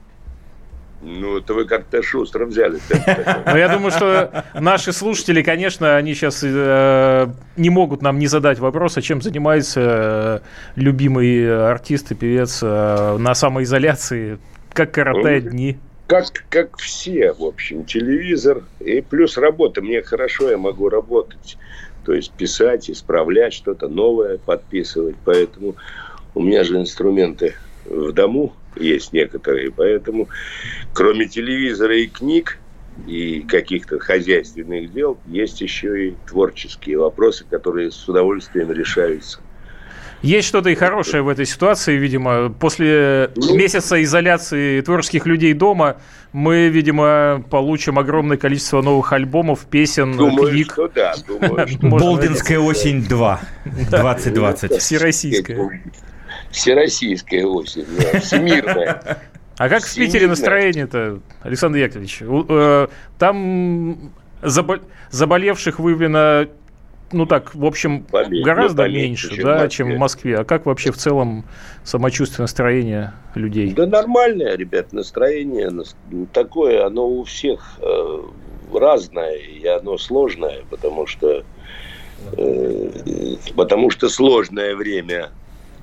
[1.05, 2.79] Ну, это вы как-то шустро взяли.
[3.45, 8.57] Но я думаю, что наши слушатели, конечно, они сейчас э, не могут нам не задать
[8.57, 10.41] вопроса, чем занимается
[10.75, 14.39] э, любимый артист и певец э, на самоизоляции,
[14.73, 15.77] как коротает Ну, дни.
[16.07, 19.83] Как, как все, в общем, телевизор и плюс работа.
[19.83, 21.57] Мне хорошо, я могу работать.
[22.03, 25.15] То есть писать, исправлять что-то новое, подписывать.
[25.23, 25.75] Поэтому
[26.33, 27.53] у меня же инструменты
[27.85, 29.71] в дому есть некоторые.
[29.71, 30.27] Поэтому
[30.93, 32.59] кроме телевизора и книг,
[33.07, 39.39] и каких-то хозяйственных дел, есть еще и творческие вопросы, которые с удовольствием решаются.
[40.21, 42.49] Есть что-то и хорошее в этой ситуации, видимо.
[42.49, 45.97] После месяца изоляции творческих людей дома
[46.33, 50.71] мы, видимо, получим огромное количество новых альбомов, песен, Думаю, книг.
[50.71, 51.13] что да.
[51.27, 54.79] Думаю, что Болдинская осень 2 2020.
[54.79, 55.81] Всероссийская.
[56.55, 59.17] Всероссийская осень, да, всемирная.
[59.57, 62.21] А как в Питере настроение-то, Александр Яковлевич?
[62.21, 62.87] Э,
[63.17, 66.47] Там забо- заболевших выявлено,
[67.13, 70.39] ну так, в общем, гораздо ну, поменьше, меньше, чем да, чем в Москве.
[70.39, 71.45] А как вообще в целом
[71.85, 73.71] самочувствие, настроение людей?
[73.71, 78.19] Да нормальное, ребят, настроение нас- ну, такое, оно у всех э,
[78.73, 81.45] разное, и оно сложное, потому что
[82.37, 82.89] э,
[83.55, 85.29] потому что сложное время,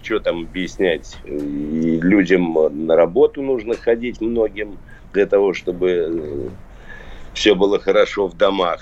[0.03, 4.79] что там объяснять, и людям на работу нужно ходить многим
[5.12, 6.51] для того, чтобы
[7.35, 8.81] все было хорошо в домах.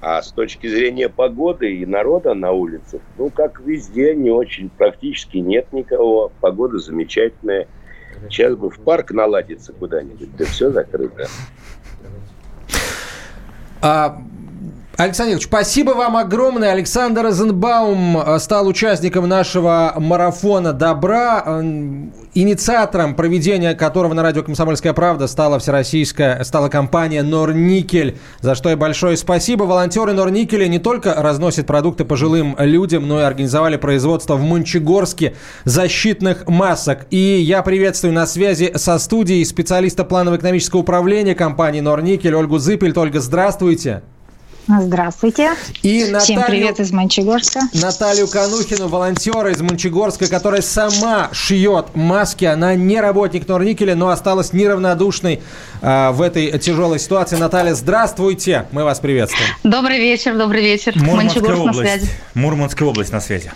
[0.00, 5.36] А с точки зрения погоды и народа на улицах, ну, как везде, не очень, практически
[5.36, 6.32] нет никого.
[6.40, 7.68] Погода замечательная.
[8.28, 11.28] Сейчас бы в парк наладиться куда-нибудь, да все закрыто.
[13.80, 14.20] А,
[14.98, 16.70] Александр Яковлевич, спасибо вам огромное.
[16.70, 21.62] Александр Розенбаум э, стал участником нашего марафона добра,
[22.34, 28.74] инициатором проведения которого на радио «Комсомольская правда» стала всероссийская, стала компания «Норникель», за что и
[28.74, 29.64] большое спасибо.
[29.64, 36.46] Волонтеры «Норникеля» не только разносят продукты пожилым людям, но и организовали производство в Мончегорске защитных
[36.48, 37.06] масок.
[37.10, 42.92] И я приветствую на связи со студией специалиста планово-экономического управления компании «Норникель» Ольгу Зыпель.
[42.94, 44.02] Ольга, здравствуйте.
[44.02, 44.21] Здравствуйте.
[45.82, 47.60] И Всем Наталью- привет из Мончегорска.
[47.74, 52.44] Наталью Канухину, волонтера из Мончегорска, которая сама шьет маски.
[52.44, 55.40] Она не работник Норникеля, но осталась неравнодушной
[55.80, 57.36] а, в этой тяжелой ситуации.
[57.36, 58.66] Наталья, здравствуйте.
[58.70, 59.48] Мы вас приветствуем.
[59.64, 60.92] Добрый вечер, добрый вечер.
[60.96, 61.90] Мурманская Мончегорск на область.
[61.90, 62.10] связи.
[62.34, 63.52] Мурманская область на связи.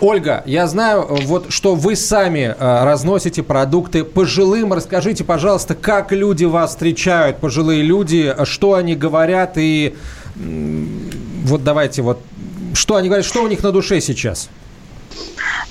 [0.00, 4.74] Ольга, я знаю, э, вот что вы сами э, разносите продукты пожилым.
[4.74, 9.94] Расскажите, пожалуйста, как люди вас встречают, пожилые люди, э, что они говорят и
[10.36, 12.20] вот давайте вот
[12.74, 14.48] что они говорят, что у них на душе сейчас?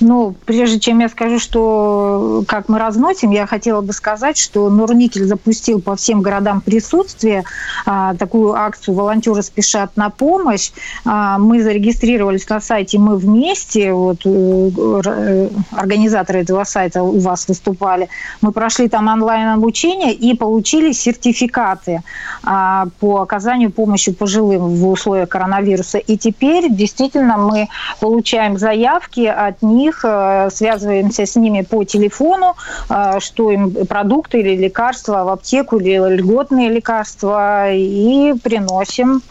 [0.00, 5.24] Ну, прежде чем я скажу, что как мы разносим, я хотела бы сказать, что Нурникель
[5.26, 7.44] запустил по всем городам присутствие
[7.86, 10.72] а, такую акцию «Волонтеры спешат на помощь».
[11.04, 17.48] А, мы зарегистрировались на сайте «Мы вместе», вот э, р- организаторы этого сайта у вас
[17.48, 18.08] выступали.
[18.40, 22.02] Мы прошли там онлайн-обучение и получили сертификаты
[22.42, 25.98] а, по оказанию помощи пожилым в условиях коронавируса.
[25.98, 27.68] И теперь действительно мы
[28.00, 29.71] получаем заявки от них,
[30.04, 32.54] э, связываемся с ними по телефону,
[32.88, 39.22] э, что им продукты или лекарства в аптеку или льготные лекарства и приносим.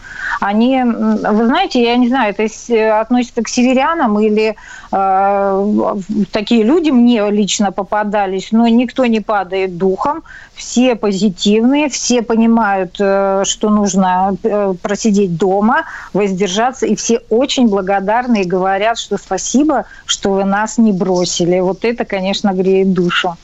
[0.44, 4.56] Они, вы знаете, я не знаю, это с- относится к северянам или
[4.90, 5.94] э,
[6.32, 10.24] такие люди мне лично попадались, но никто не падает духом,
[10.56, 18.42] все позитивные, все понимают, э, что нужно э, просидеть дома, воздержаться, и все очень благодарны
[18.42, 21.60] и говорят, что спасибо, что вы нас не бросили.
[21.60, 23.36] Вот это, конечно, греет душу.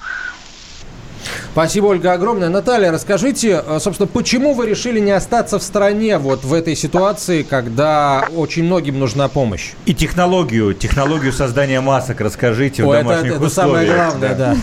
[1.58, 2.48] Спасибо, Ольга, огромное.
[2.50, 7.42] Наталья, расскажите, э, собственно, почему вы решили не остаться в стране вот в этой ситуации,
[7.42, 9.72] когда очень многим нужна помощь?
[9.84, 13.52] И технологию, технологию создания масок расскажите в О, это- домашних это условиях.
[13.54, 14.56] самое главное, да.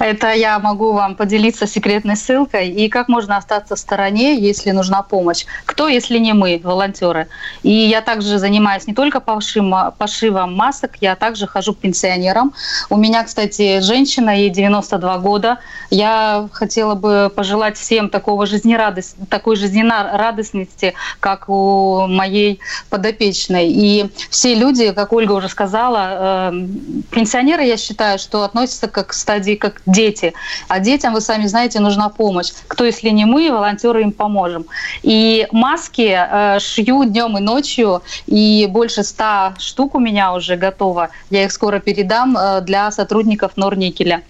[0.00, 2.70] Это я могу вам поделиться секретной ссылкой.
[2.70, 5.44] И как можно остаться в стороне, если нужна помощь?
[5.66, 7.28] Кто, если не мы, волонтеры?
[7.62, 12.54] И я также занимаюсь не только пошивом, масок, я также хожу к пенсионерам.
[12.88, 15.58] У меня, кстати, женщина, ей 92 года.
[15.90, 23.68] Я хотела бы пожелать всем такого жизнерадость, такой жизнерадостности, как у моей подопечной.
[23.68, 26.66] И все люди, как Ольга уже сказала, э,
[27.10, 30.32] пенсионеры, я считаю, что относятся как к стадии как дети.
[30.68, 32.52] А детям, вы сами знаете, нужна помощь.
[32.68, 34.66] Кто, если не мы, волонтеры им поможем.
[35.02, 41.10] И маски э, шью днем и ночью, и больше ста штук у меня уже готово.
[41.30, 44.22] Я их скоро передам э, для сотрудников Норникеля.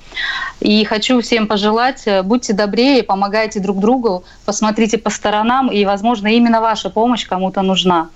[0.61, 6.29] И хочу всем пожелать, э, будьте добрее, помогайте друг другу, посмотрите по сторонам, и, возможно,
[6.29, 8.09] именно ваша помощь кому-то нужна.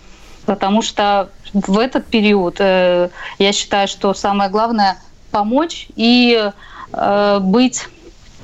[0.47, 4.99] Потому что в этот период э, я считаю, что самое главное
[5.31, 6.51] помочь и
[7.41, 7.89] быть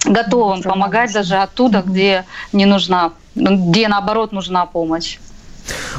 [0.05, 5.19] готовым помогать даже оттуда, где не нужна, где наоборот нужна помощь.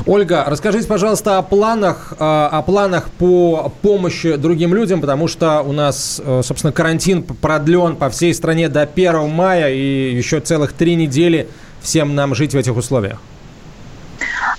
[0.06, 5.72] Ольга, расскажите, пожалуйста, о планах, э, о планах по помощи другим людям, потому что у
[5.72, 10.96] нас, э, собственно, карантин продлен по всей стране до 1 мая и еще целых три
[10.96, 11.48] недели
[11.82, 13.20] всем нам жить в этих условиях.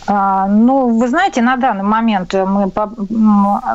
[0.07, 2.93] А, Ну, вы знаете, на данный момент мы по-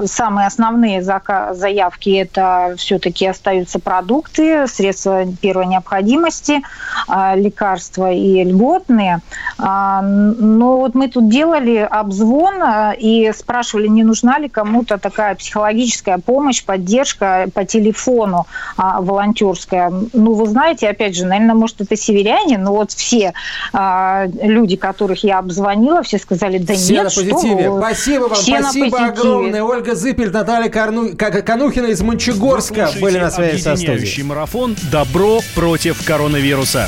[0.06, 6.62] самые основные заявки это все-таки остаются продукты, средства первой необходимости,
[7.08, 9.20] а, лекарства и льготные.
[9.58, 12.56] А, Но вот мы тут делали обзвон
[13.00, 18.46] и спрашивали, не нужна ли кому-то такая психологическая помощь, поддержка по телефону
[18.78, 19.92] волонтерская.
[20.14, 23.34] Ну, вы знаете, опять же, наверное, может, это северяне, но вот все
[23.74, 27.70] люди, которых я обзвонила, все сказали, да Все нет, на что позитиве.
[27.70, 29.09] вы, Спасибо вам, все спасибо позитиве».
[29.09, 29.63] огромное.
[29.63, 31.15] Ольга Зыпель, Наталья Корну...
[31.15, 34.24] Конухина из Мончегорска были на связи со студией.
[34.24, 36.88] марафон «Добро против коронавируса».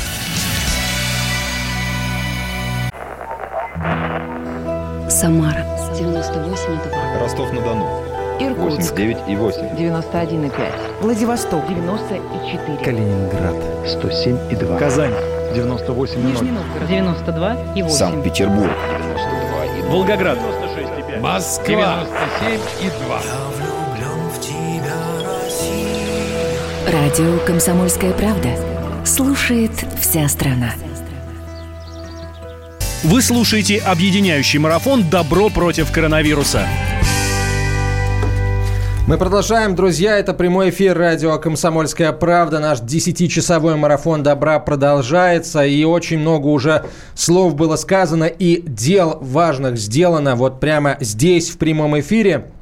[5.08, 7.20] Самара 98,2.
[7.20, 7.86] Ростов-на-Дону.
[8.40, 9.60] Иркутск 89 и 8.
[9.76, 10.52] 91,5.
[11.02, 12.78] Владивосток 94.
[12.84, 13.54] Калининград.
[13.86, 14.78] 107 и 2.
[14.78, 15.12] Казань
[15.54, 17.96] 98 Нижний Новгород 92 и 8.
[17.96, 18.70] Санкт-Петербург.
[19.88, 20.38] Волгоград
[21.20, 22.04] Москва
[22.40, 23.20] 97 и 2.
[26.92, 28.50] Радио «Комсомольская правда».
[29.04, 30.72] Слушает вся страна.
[33.02, 36.66] Вы слушаете объединяющий марафон «Добро против коронавируса».
[39.10, 40.20] Мы продолжаем, друзья.
[40.20, 42.60] Это прямой эфир радио «Комсомольская правда».
[42.60, 45.64] Наш 10-часовой марафон добра продолжается.
[45.64, 46.84] И очень много уже
[47.16, 52.52] слов было сказано и дел важных сделано вот прямо здесь, в прямом эфире.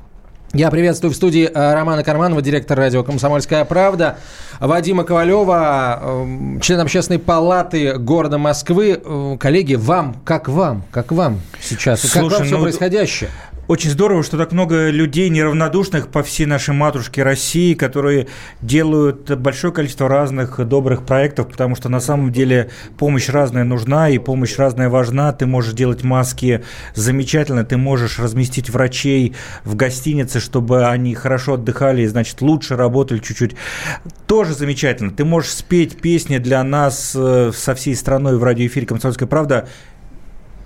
[0.54, 4.16] Я приветствую в студии э, Романа Карманова, директор радио «Комсомольская правда»,
[4.58, 8.98] Вадима Ковалева, э, член общественной палаты города Москвы.
[9.04, 12.00] Э, Коллеги, вам, как вам, как вам сейчас?
[12.00, 13.30] как вам Слушай, все ну, происходящее?
[13.68, 18.26] Очень здорово, что так много людей неравнодушных по всей нашей матушке России, которые
[18.62, 24.16] делают большое количество разных добрых проектов, потому что на самом деле помощь разная нужна и
[24.16, 25.34] помощь разная важна.
[25.34, 26.64] Ты можешь делать маски
[26.94, 33.18] замечательно, ты можешь разместить врачей в гостинице, чтобы они хорошо отдыхали и, значит, лучше работали
[33.18, 33.54] чуть-чуть.
[34.26, 35.10] Тоже замечательно.
[35.10, 39.68] Ты можешь спеть песни для нас э, со всей страной в радиоэфире «Комсомольская правда».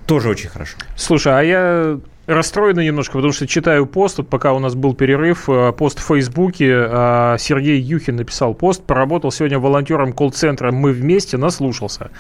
[0.07, 0.77] Тоже очень хорошо.
[0.97, 5.49] Слушай, а я расстроена немножко, потому что читаю пост, вот пока у нас был перерыв,
[5.49, 11.37] э, пост в Фейсбуке, э, Сергей Юхин написал пост, поработал сегодня волонтером колл-центра «Мы вместе»,
[11.37, 12.11] наслушался.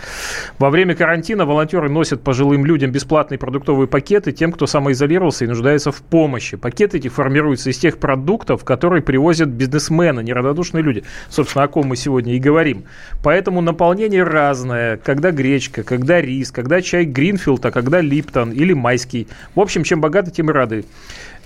[0.58, 5.92] Во время карантина волонтеры носят пожилым людям бесплатные продуктовые пакеты тем, кто самоизолировался и нуждается
[5.92, 6.56] в помощи.
[6.56, 11.04] Пакеты эти формируются из тех продуктов, которые привозят бизнесмены, неравнодушные люди.
[11.28, 12.84] Собственно, о ком мы сегодня и говорим.
[13.22, 19.28] Поэтому наполнение разное, когда гречка, когда рис, когда чай Гринфилд, а когда Липтон или майский.
[19.54, 20.86] В общем, чем богаты, тем и рады.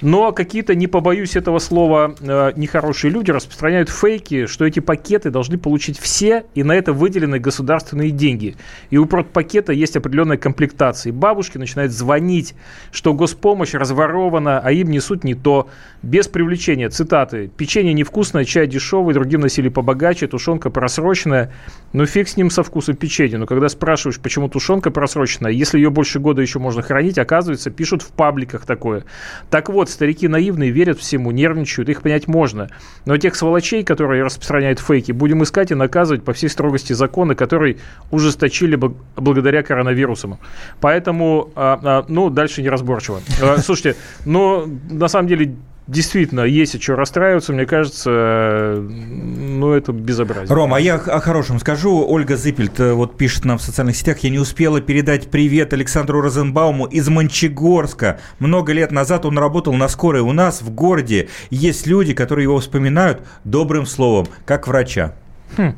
[0.03, 5.57] Но какие-то, не побоюсь этого слова, э, нехорошие люди распространяют фейки, что эти пакеты должны
[5.57, 8.57] получить все, и на это выделены государственные деньги.
[8.91, 11.11] И у пакета есть определенная комплектация.
[11.11, 12.55] И бабушки начинают звонить,
[12.93, 15.69] что госпомощь разворована, а им несут не то.
[16.03, 21.53] Без привлечения, цитаты, «Печенье невкусное, чай дешевый, другим носили побогаче, тушенка просроченная».
[21.93, 23.39] Ну фиг с ним со вкусом печенья.
[23.39, 28.03] Но когда спрашиваешь, почему тушенка просроченная, если ее больше года еще можно хранить, оказывается, пишут
[28.03, 29.05] в пабликах такое.
[29.51, 32.68] Так вот, старики наивные, верят всему, нервничают, их понять можно.
[33.05, 37.78] Но тех сволочей, которые распространяют фейки, будем искать и наказывать по всей строгости закона, который
[38.11, 40.39] ужесточили бл- благодаря коронавирусу.
[40.80, 43.20] Поэтому, а, а, ну, дальше неразборчиво.
[43.43, 45.55] А, Слушайте, но на самом деле
[45.87, 50.55] действительно есть от чего расстраиваться, мне кажется, э, ну, это безобразие.
[50.55, 52.05] Рома, а я о хорошем скажу.
[52.07, 56.20] Ольга Зыпельт э, вот пишет нам в социальных сетях, я не успела передать привет Александру
[56.20, 58.20] Розенбауму из Мончегорска.
[58.39, 60.22] Много лет назад он работал на скорой.
[60.22, 65.14] У нас в городе есть люди, которые его вспоминают добрым словом, как врача.
[65.57, 65.74] Хм.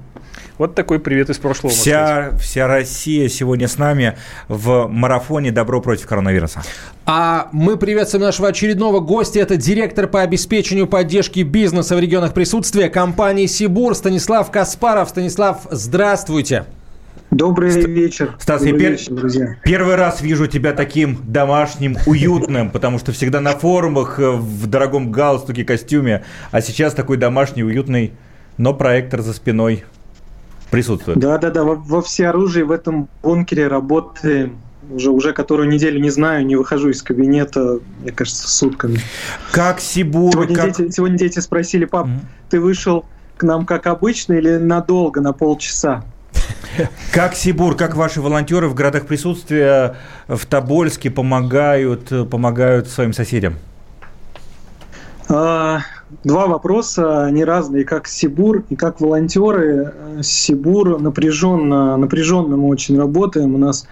[0.59, 1.72] Вот такой привет из прошлого.
[1.72, 6.62] Вся, вся Россия сегодня с нами в марафоне «Добро против коронавируса».
[7.06, 9.38] А мы приветствуем нашего очередного гостя.
[9.38, 15.11] Это директор по обеспечению поддержки бизнеса в регионах присутствия компании «Сибур» Станислав Каспаров.
[15.11, 16.64] Станислав, здравствуйте.
[17.30, 18.34] Добрый Ст- вечер.
[18.40, 18.92] Стас, я пер...
[18.92, 19.56] вечер, друзья.
[19.62, 25.12] первый раз вижу тебя таким домашним, уютным, потому что всегда на форумах э, в дорогом
[25.12, 28.12] галстуке, костюме, а сейчас такой домашний, уютный,
[28.56, 29.84] но проектор за спиной
[30.71, 31.19] присутствует.
[31.19, 34.59] Да, да, да, во, во всеоружии в этом бункере работаем
[34.91, 39.01] уже, уже которую неделю не знаю, не выхожу из кабинета, мне кажется, сутками.
[39.53, 40.33] Как Сибур?
[40.33, 40.77] Сегодня, как...
[40.77, 42.21] Дети, сегодня дети спросили, пап, mm-hmm.
[42.51, 43.05] ты вышел
[43.37, 46.05] к нам как обычно или надолго, на полчаса?
[47.12, 49.97] Как Сибур, как ваши волонтеры в городах присутствия
[50.29, 53.55] в Тобольске помогают, помогают своим соседям?
[55.29, 55.81] А,
[56.24, 59.93] два вопроса, они разные, как Сибур и как волонтеры.
[60.22, 63.55] Сибур напряженно, напряженно мы очень работаем.
[63.55, 63.87] У нас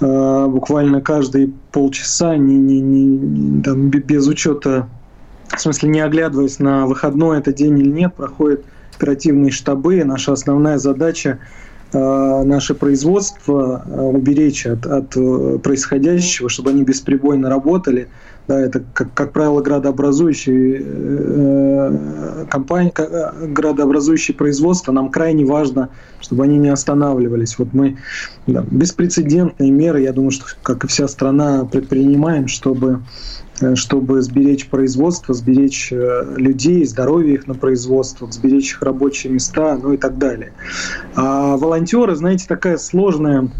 [0.00, 4.88] э, буквально каждые полчаса, не, не, не, там, без учета,
[5.56, 8.62] в смысле не оглядываясь на выходной это день или нет, проходят
[8.94, 10.04] оперативные штабы.
[10.04, 11.38] Наша основная задача
[11.90, 18.08] Э, наше производство уберечь от, от э, происходящего, чтобы они бесперебойно работали.
[18.48, 22.92] Да, это, как, как правило, градообразующие э, компании,
[23.52, 25.90] градообразующие производства, нам крайне важно,
[26.20, 27.58] чтобы они не останавливались.
[27.58, 27.98] Вот мы
[28.46, 33.02] да, беспрецедентные меры, я думаю, что, как и вся страна, предпринимаем, чтобы
[33.60, 39.76] Э, чтобы сберечь производство, сберечь э, людей, здоровье их на производствах, сберечь их рабочие места,
[39.76, 40.52] ну и так далее.
[41.14, 43.50] А волонтеры, знаете, такая сложная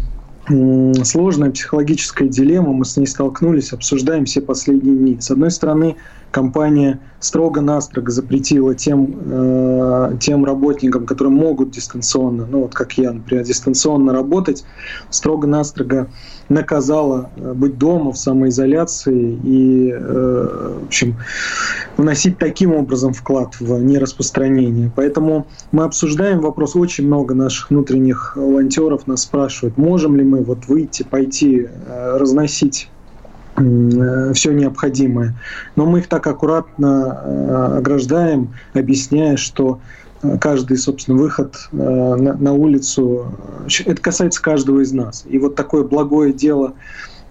[1.03, 5.19] сложная психологическая дилемма, мы с ней столкнулись, обсуждаем все последние дни.
[5.19, 5.95] С одной стороны,
[6.31, 13.43] компания строго-настрого запретила тем, э, тем работникам, которые могут дистанционно, ну вот как я, например,
[13.43, 14.63] дистанционно работать,
[15.09, 16.07] строго-настрого
[16.49, 21.17] наказала э, быть дома в самоизоляции и, э, в общем,
[21.97, 24.91] вносить таким образом вклад в нераспространение.
[24.95, 30.67] Поэтому мы обсуждаем вопрос, очень много наших внутренних волонтеров нас спрашивают, можем ли мы вот
[30.67, 32.89] выйти, пойти, э, разносить
[34.33, 35.35] все необходимое.
[35.75, 39.79] Но мы их так аккуратно ограждаем, объясняя, что
[40.39, 43.33] каждый, собственно, выход э, на, улицу,
[43.85, 45.25] это касается каждого из нас.
[45.27, 46.73] И вот такое благое дело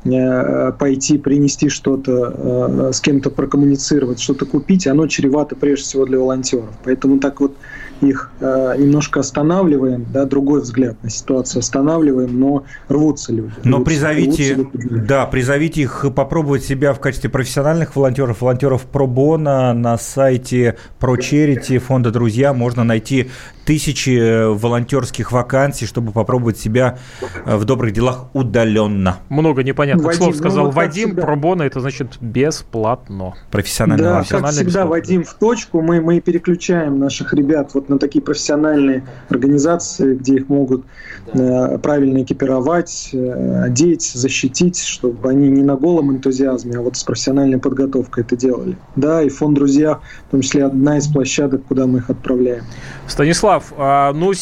[0.05, 6.19] э, пойти, принести что-то, э, с кем-то прокоммуницировать, что-то купить, оно чревато прежде всего для
[6.19, 6.71] волонтеров.
[6.85, 7.57] Поэтому так вот
[8.01, 13.53] их э, немножко останавливаем, да, другой взгляд на ситуацию останавливаем, но рвутся люди.
[13.65, 15.07] Но рвутся, призовите, рвутся люди.
[15.07, 22.11] да, призовите их попробовать себя в качестве профессиональных волонтеров, волонтеров пробона на сайте ProCharity фонда
[22.11, 23.31] «Друзья» можно найти
[23.69, 26.97] тысячи волонтерских вакансий, чтобы попробовать себя
[27.45, 29.19] э, в добрых делах удаленно.
[29.29, 31.09] Много непонятных Вадим, слов сказал ну, вот Вадим.
[31.09, 31.23] Всегда.
[31.23, 33.35] Пробона это значит бесплатно.
[33.51, 34.03] Профессионально.
[34.03, 35.83] Да, как всегда, Вадим в точку.
[35.83, 40.87] Мы, мы переключаем наших ребят вот на такие профессиональные организации, где их могут
[41.35, 47.05] э, правильно экипировать, э, одеть, защитить, чтобы они не на голом энтузиазме, а вот с
[47.05, 48.79] профессиональной подготовкой это делали.
[48.97, 52.65] Да, и фонд «Друзья» в том числе одна из площадок, куда мы их отправляем.
[53.07, 54.33] Станислав, а, ну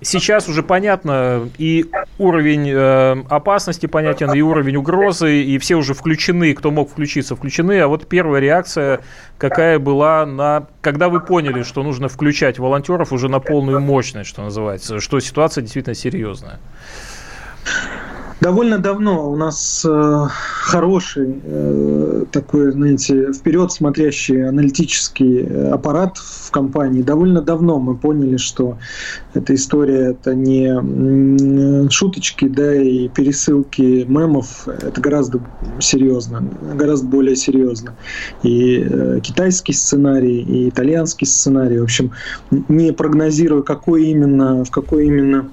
[0.00, 1.86] сейчас уже понятно и
[2.18, 7.80] уровень э, опасности понятен, и уровень угрозы, и все уже включены, кто мог включиться, включены.
[7.80, 9.00] А вот первая реакция
[9.38, 10.66] какая была на...
[10.80, 15.62] Когда вы поняли, что нужно включать волонтеров уже на полную мощность, что называется, что ситуация
[15.62, 16.60] действительно серьезная?
[18.40, 26.52] Довольно давно у нас э, хороший э, такой, знаете, вперед смотрящий аналитический э, аппарат в
[26.52, 27.02] компании.
[27.02, 28.78] Довольно давно мы поняли, что
[29.34, 34.68] эта история это не шуточки, да, и пересылки мемов.
[34.68, 35.40] Это гораздо
[35.80, 37.96] серьезно, гораздо более серьезно.
[38.44, 41.80] И э, китайский сценарий, и итальянский сценарий.
[41.80, 42.12] В общем,
[42.68, 45.48] не прогнозирую, какой именно, в какой именно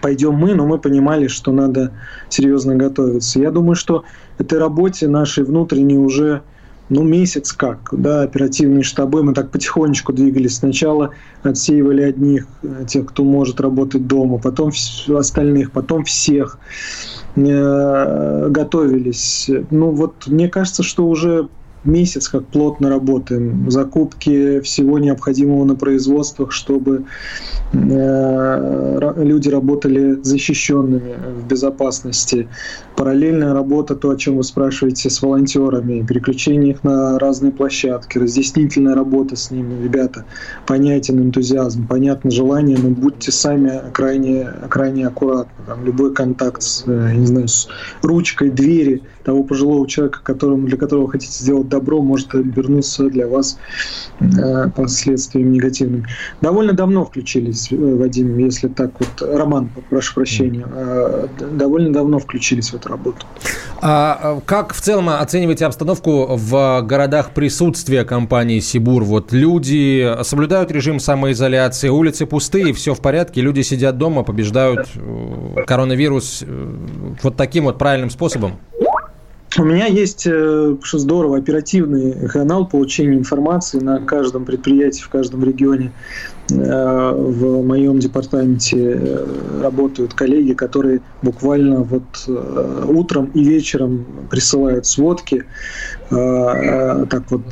[0.00, 1.92] пойдем мы, но мы понимали, что надо
[2.28, 3.40] серьезно готовиться.
[3.40, 4.04] Я думаю, что
[4.38, 6.42] этой работе нашей внутренней уже
[6.90, 10.56] ну, месяц как, да, оперативные штабы, мы так потихонечку двигались.
[10.56, 11.10] Сначала
[11.42, 14.70] отсеивали одних, э, тех, кто может работать дома, потом
[15.08, 16.58] остальных, потом всех
[17.36, 19.50] э, готовились.
[19.70, 21.48] Ну, вот мне кажется, что уже
[21.84, 23.70] месяц как плотно работаем.
[23.70, 27.04] Закупки всего необходимого на производствах, чтобы
[27.72, 32.48] э, люди работали защищенными в безопасности.
[32.96, 38.94] Параллельная работа, то, о чем вы спрашиваете, с волонтерами, переключение их на разные площадки, разъяснительная
[38.94, 39.82] работа с ними.
[39.82, 40.24] Ребята,
[40.66, 45.52] понятен энтузиазм, понятно желание, но будьте сами крайне, крайне аккуратны.
[45.66, 47.68] Там любой контакт с, э, не знаю, с
[48.02, 53.58] ручкой двери того пожилого человека, которому, для которого хотите сделать добро, может обернуться для вас
[54.20, 56.06] э, последствиями негативными.
[56.40, 62.70] Довольно давно включились, э, Вадим, если так вот, Роман, прошу прощения, э, довольно давно включились
[62.70, 63.26] в эту работу.
[63.80, 69.02] А как в целом оцениваете обстановку в городах присутствия компании «Сибур»?
[69.04, 74.88] Вот люди соблюдают режим самоизоляции, улицы пустые, все в порядке, люди сидят дома, побеждают
[75.66, 76.44] коронавирус
[77.22, 78.52] вот таким вот правильным способом?
[79.56, 85.92] У меня есть, что здорово, оперативный канал получения информации на каждом предприятии, в каждом регионе.
[86.48, 89.24] В моем департаменте
[89.62, 92.02] работают коллеги, которые буквально вот
[92.86, 95.44] утром и вечером присылают сводки,
[96.10, 97.42] так вот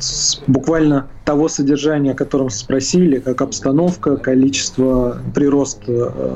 [0.47, 5.83] буквально того содержания, о котором спросили, как обстановка, количество, прирост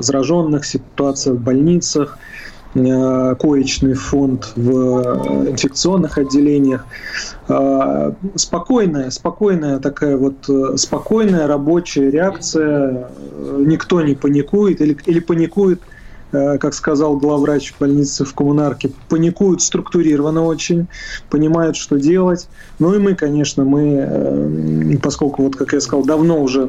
[0.00, 2.18] зараженных, ситуация в больницах,
[2.74, 6.86] коечный фонд в инфекционных отделениях.
[8.34, 10.48] Спокойная, спокойная такая вот
[10.78, 13.10] спокойная рабочая реакция.
[13.58, 15.80] Никто не паникует или, или паникует
[16.30, 20.86] как сказал главврач больницы в коммунарке, паникуют структурированно очень,
[21.30, 22.48] понимают, что делать.
[22.78, 26.68] Ну и мы, конечно, мы, поскольку, вот как я сказал, давно уже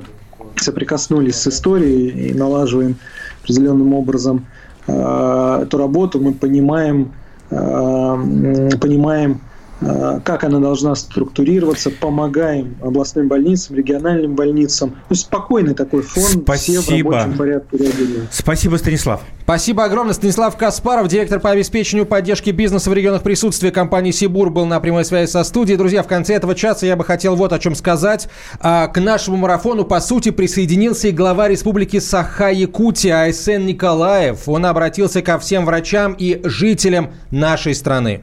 [0.55, 2.95] соприкоснулись с историей и налаживаем
[3.43, 4.45] определенным образом
[4.89, 7.11] эту работу, мы понимаем,
[7.49, 9.41] понимаем,
[9.79, 14.95] как она должна структурироваться, помогаем областным больницам, региональным больницам.
[15.09, 16.81] Ну, спокойный такой фон, Спасибо.
[16.81, 18.29] все в рабочем порядке реагируют.
[18.31, 19.21] Спасибо, Станислав.
[19.43, 20.13] Спасибо огромное.
[20.13, 25.05] Станислав Каспаров, директор по обеспечению поддержки бизнеса в регионах присутствия компании «Сибур» был на прямой
[25.05, 25.77] связи со студией.
[25.77, 28.27] Друзья, в конце этого часа я бы хотел вот о чем сказать.
[28.59, 34.47] К нашему марафону, по сути, присоединился и глава республики Саха-Якутия Айсен Николаев.
[34.47, 38.21] Он обратился ко всем врачам и жителям нашей страны.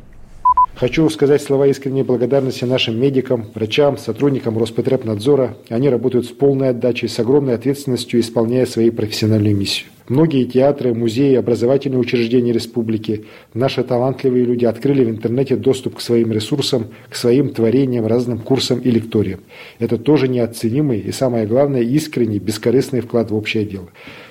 [0.76, 5.56] Хочу сказать слова искренней благодарности нашим медикам, врачам, сотрудникам Роспотребнадзора.
[5.70, 9.88] Они работают с полной отдачей, с огромной ответственностью, исполняя свои профессиональную миссию.
[10.10, 13.24] Многие театры, музеи, образовательные учреждения республики,
[13.54, 18.78] наши талантливые люди открыли в интернете доступ к своим ресурсам, к своим творениям, разным курсам
[18.78, 19.40] и лекториям.
[19.78, 23.88] Это тоже неоценимый и, самое главное, искренний, бескорыстный вклад в общее дело.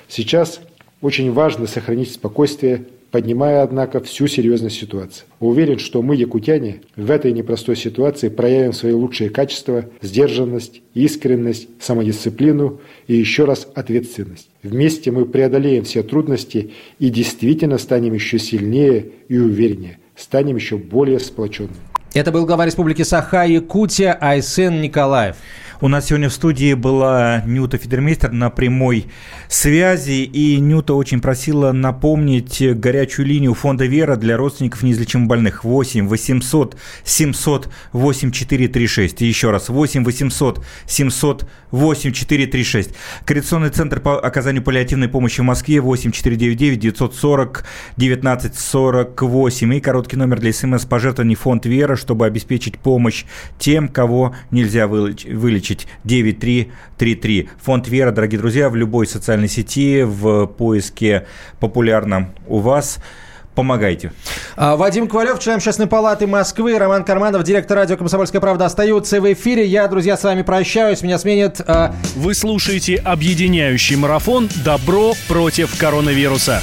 [0.08, 0.62] Сейчас
[1.02, 2.86] очень важно сохранить спокойствие,
[3.16, 5.24] поднимая, однако, всю серьезность ситуации.
[5.40, 12.82] Уверен, что мы, якутяне, в этой непростой ситуации проявим свои лучшие качества, сдержанность, искренность, самодисциплину
[13.08, 14.50] и еще раз ответственность.
[14.64, 21.20] Вместе мы преодолеем все трудности и действительно станем еще сильнее и увереннее, станем еще более
[21.20, 21.78] сплоченными.
[22.14, 25.38] Это был глава Республики Саха-Якутия Айсен Николаев.
[25.86, 29.06] У нас сегодня в студии была Нюта Федермейстер на прямой
[29.48, 35.64] связи, и Нюта очень просила напомнить горячую линию фонда «Вера» для родственников неизлечимо больных.
[35.64, 39.22] 8 800 700 8436.
[39.22, 42.90] И еще раз, 8 800 700 8436.
[43.24, 47.64] Коррекционный центр по оказанию паллиативной помощи в Москве 8 499 940
[47.98, 49.74] 1948.
[49.76, 53.26] И короткий номер для смс-пожертвований фонд «Вера», чтобы обеспечить помощь
[53.60, 57.50] тем, кого нельзя вылечить вылечить 9333.
[57.64, 61.28] Фонд «Вера», дорогие друзья, в любой социальной сети, в поиске
[61.60, 63.00] популярном у вас–
[63.56, 64.12] помогайте.
[64.58, 69.66] Вадим Ковалев, член Общественной палаты Москвы, Роман Карманов, директор радио «Комсомольская правда» остаются в эфире.
[69.66, 71.02] Я, друзья, с вами прощаюсь.
[71.02, 71.62] Меня сменит...
[71.66, 71.94] Э...
[72.18, 76.62] Вы слушаете объединяющий марафон «Добро против коронавируса».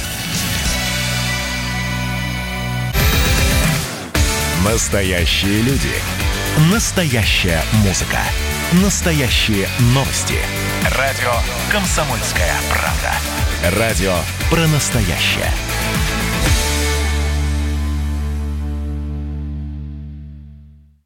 [4.63, 5.89] Настоящие люди.
[6.71, 8.19] Настоящая музыка.
[8.81, 10.39] Настоящие новости.
[10.97, 11.31] Радио
[11.71, 13.77] «Комсомольская правда».
[13.79, 14.15] Радио
[14.49, 15.53] про настоящее.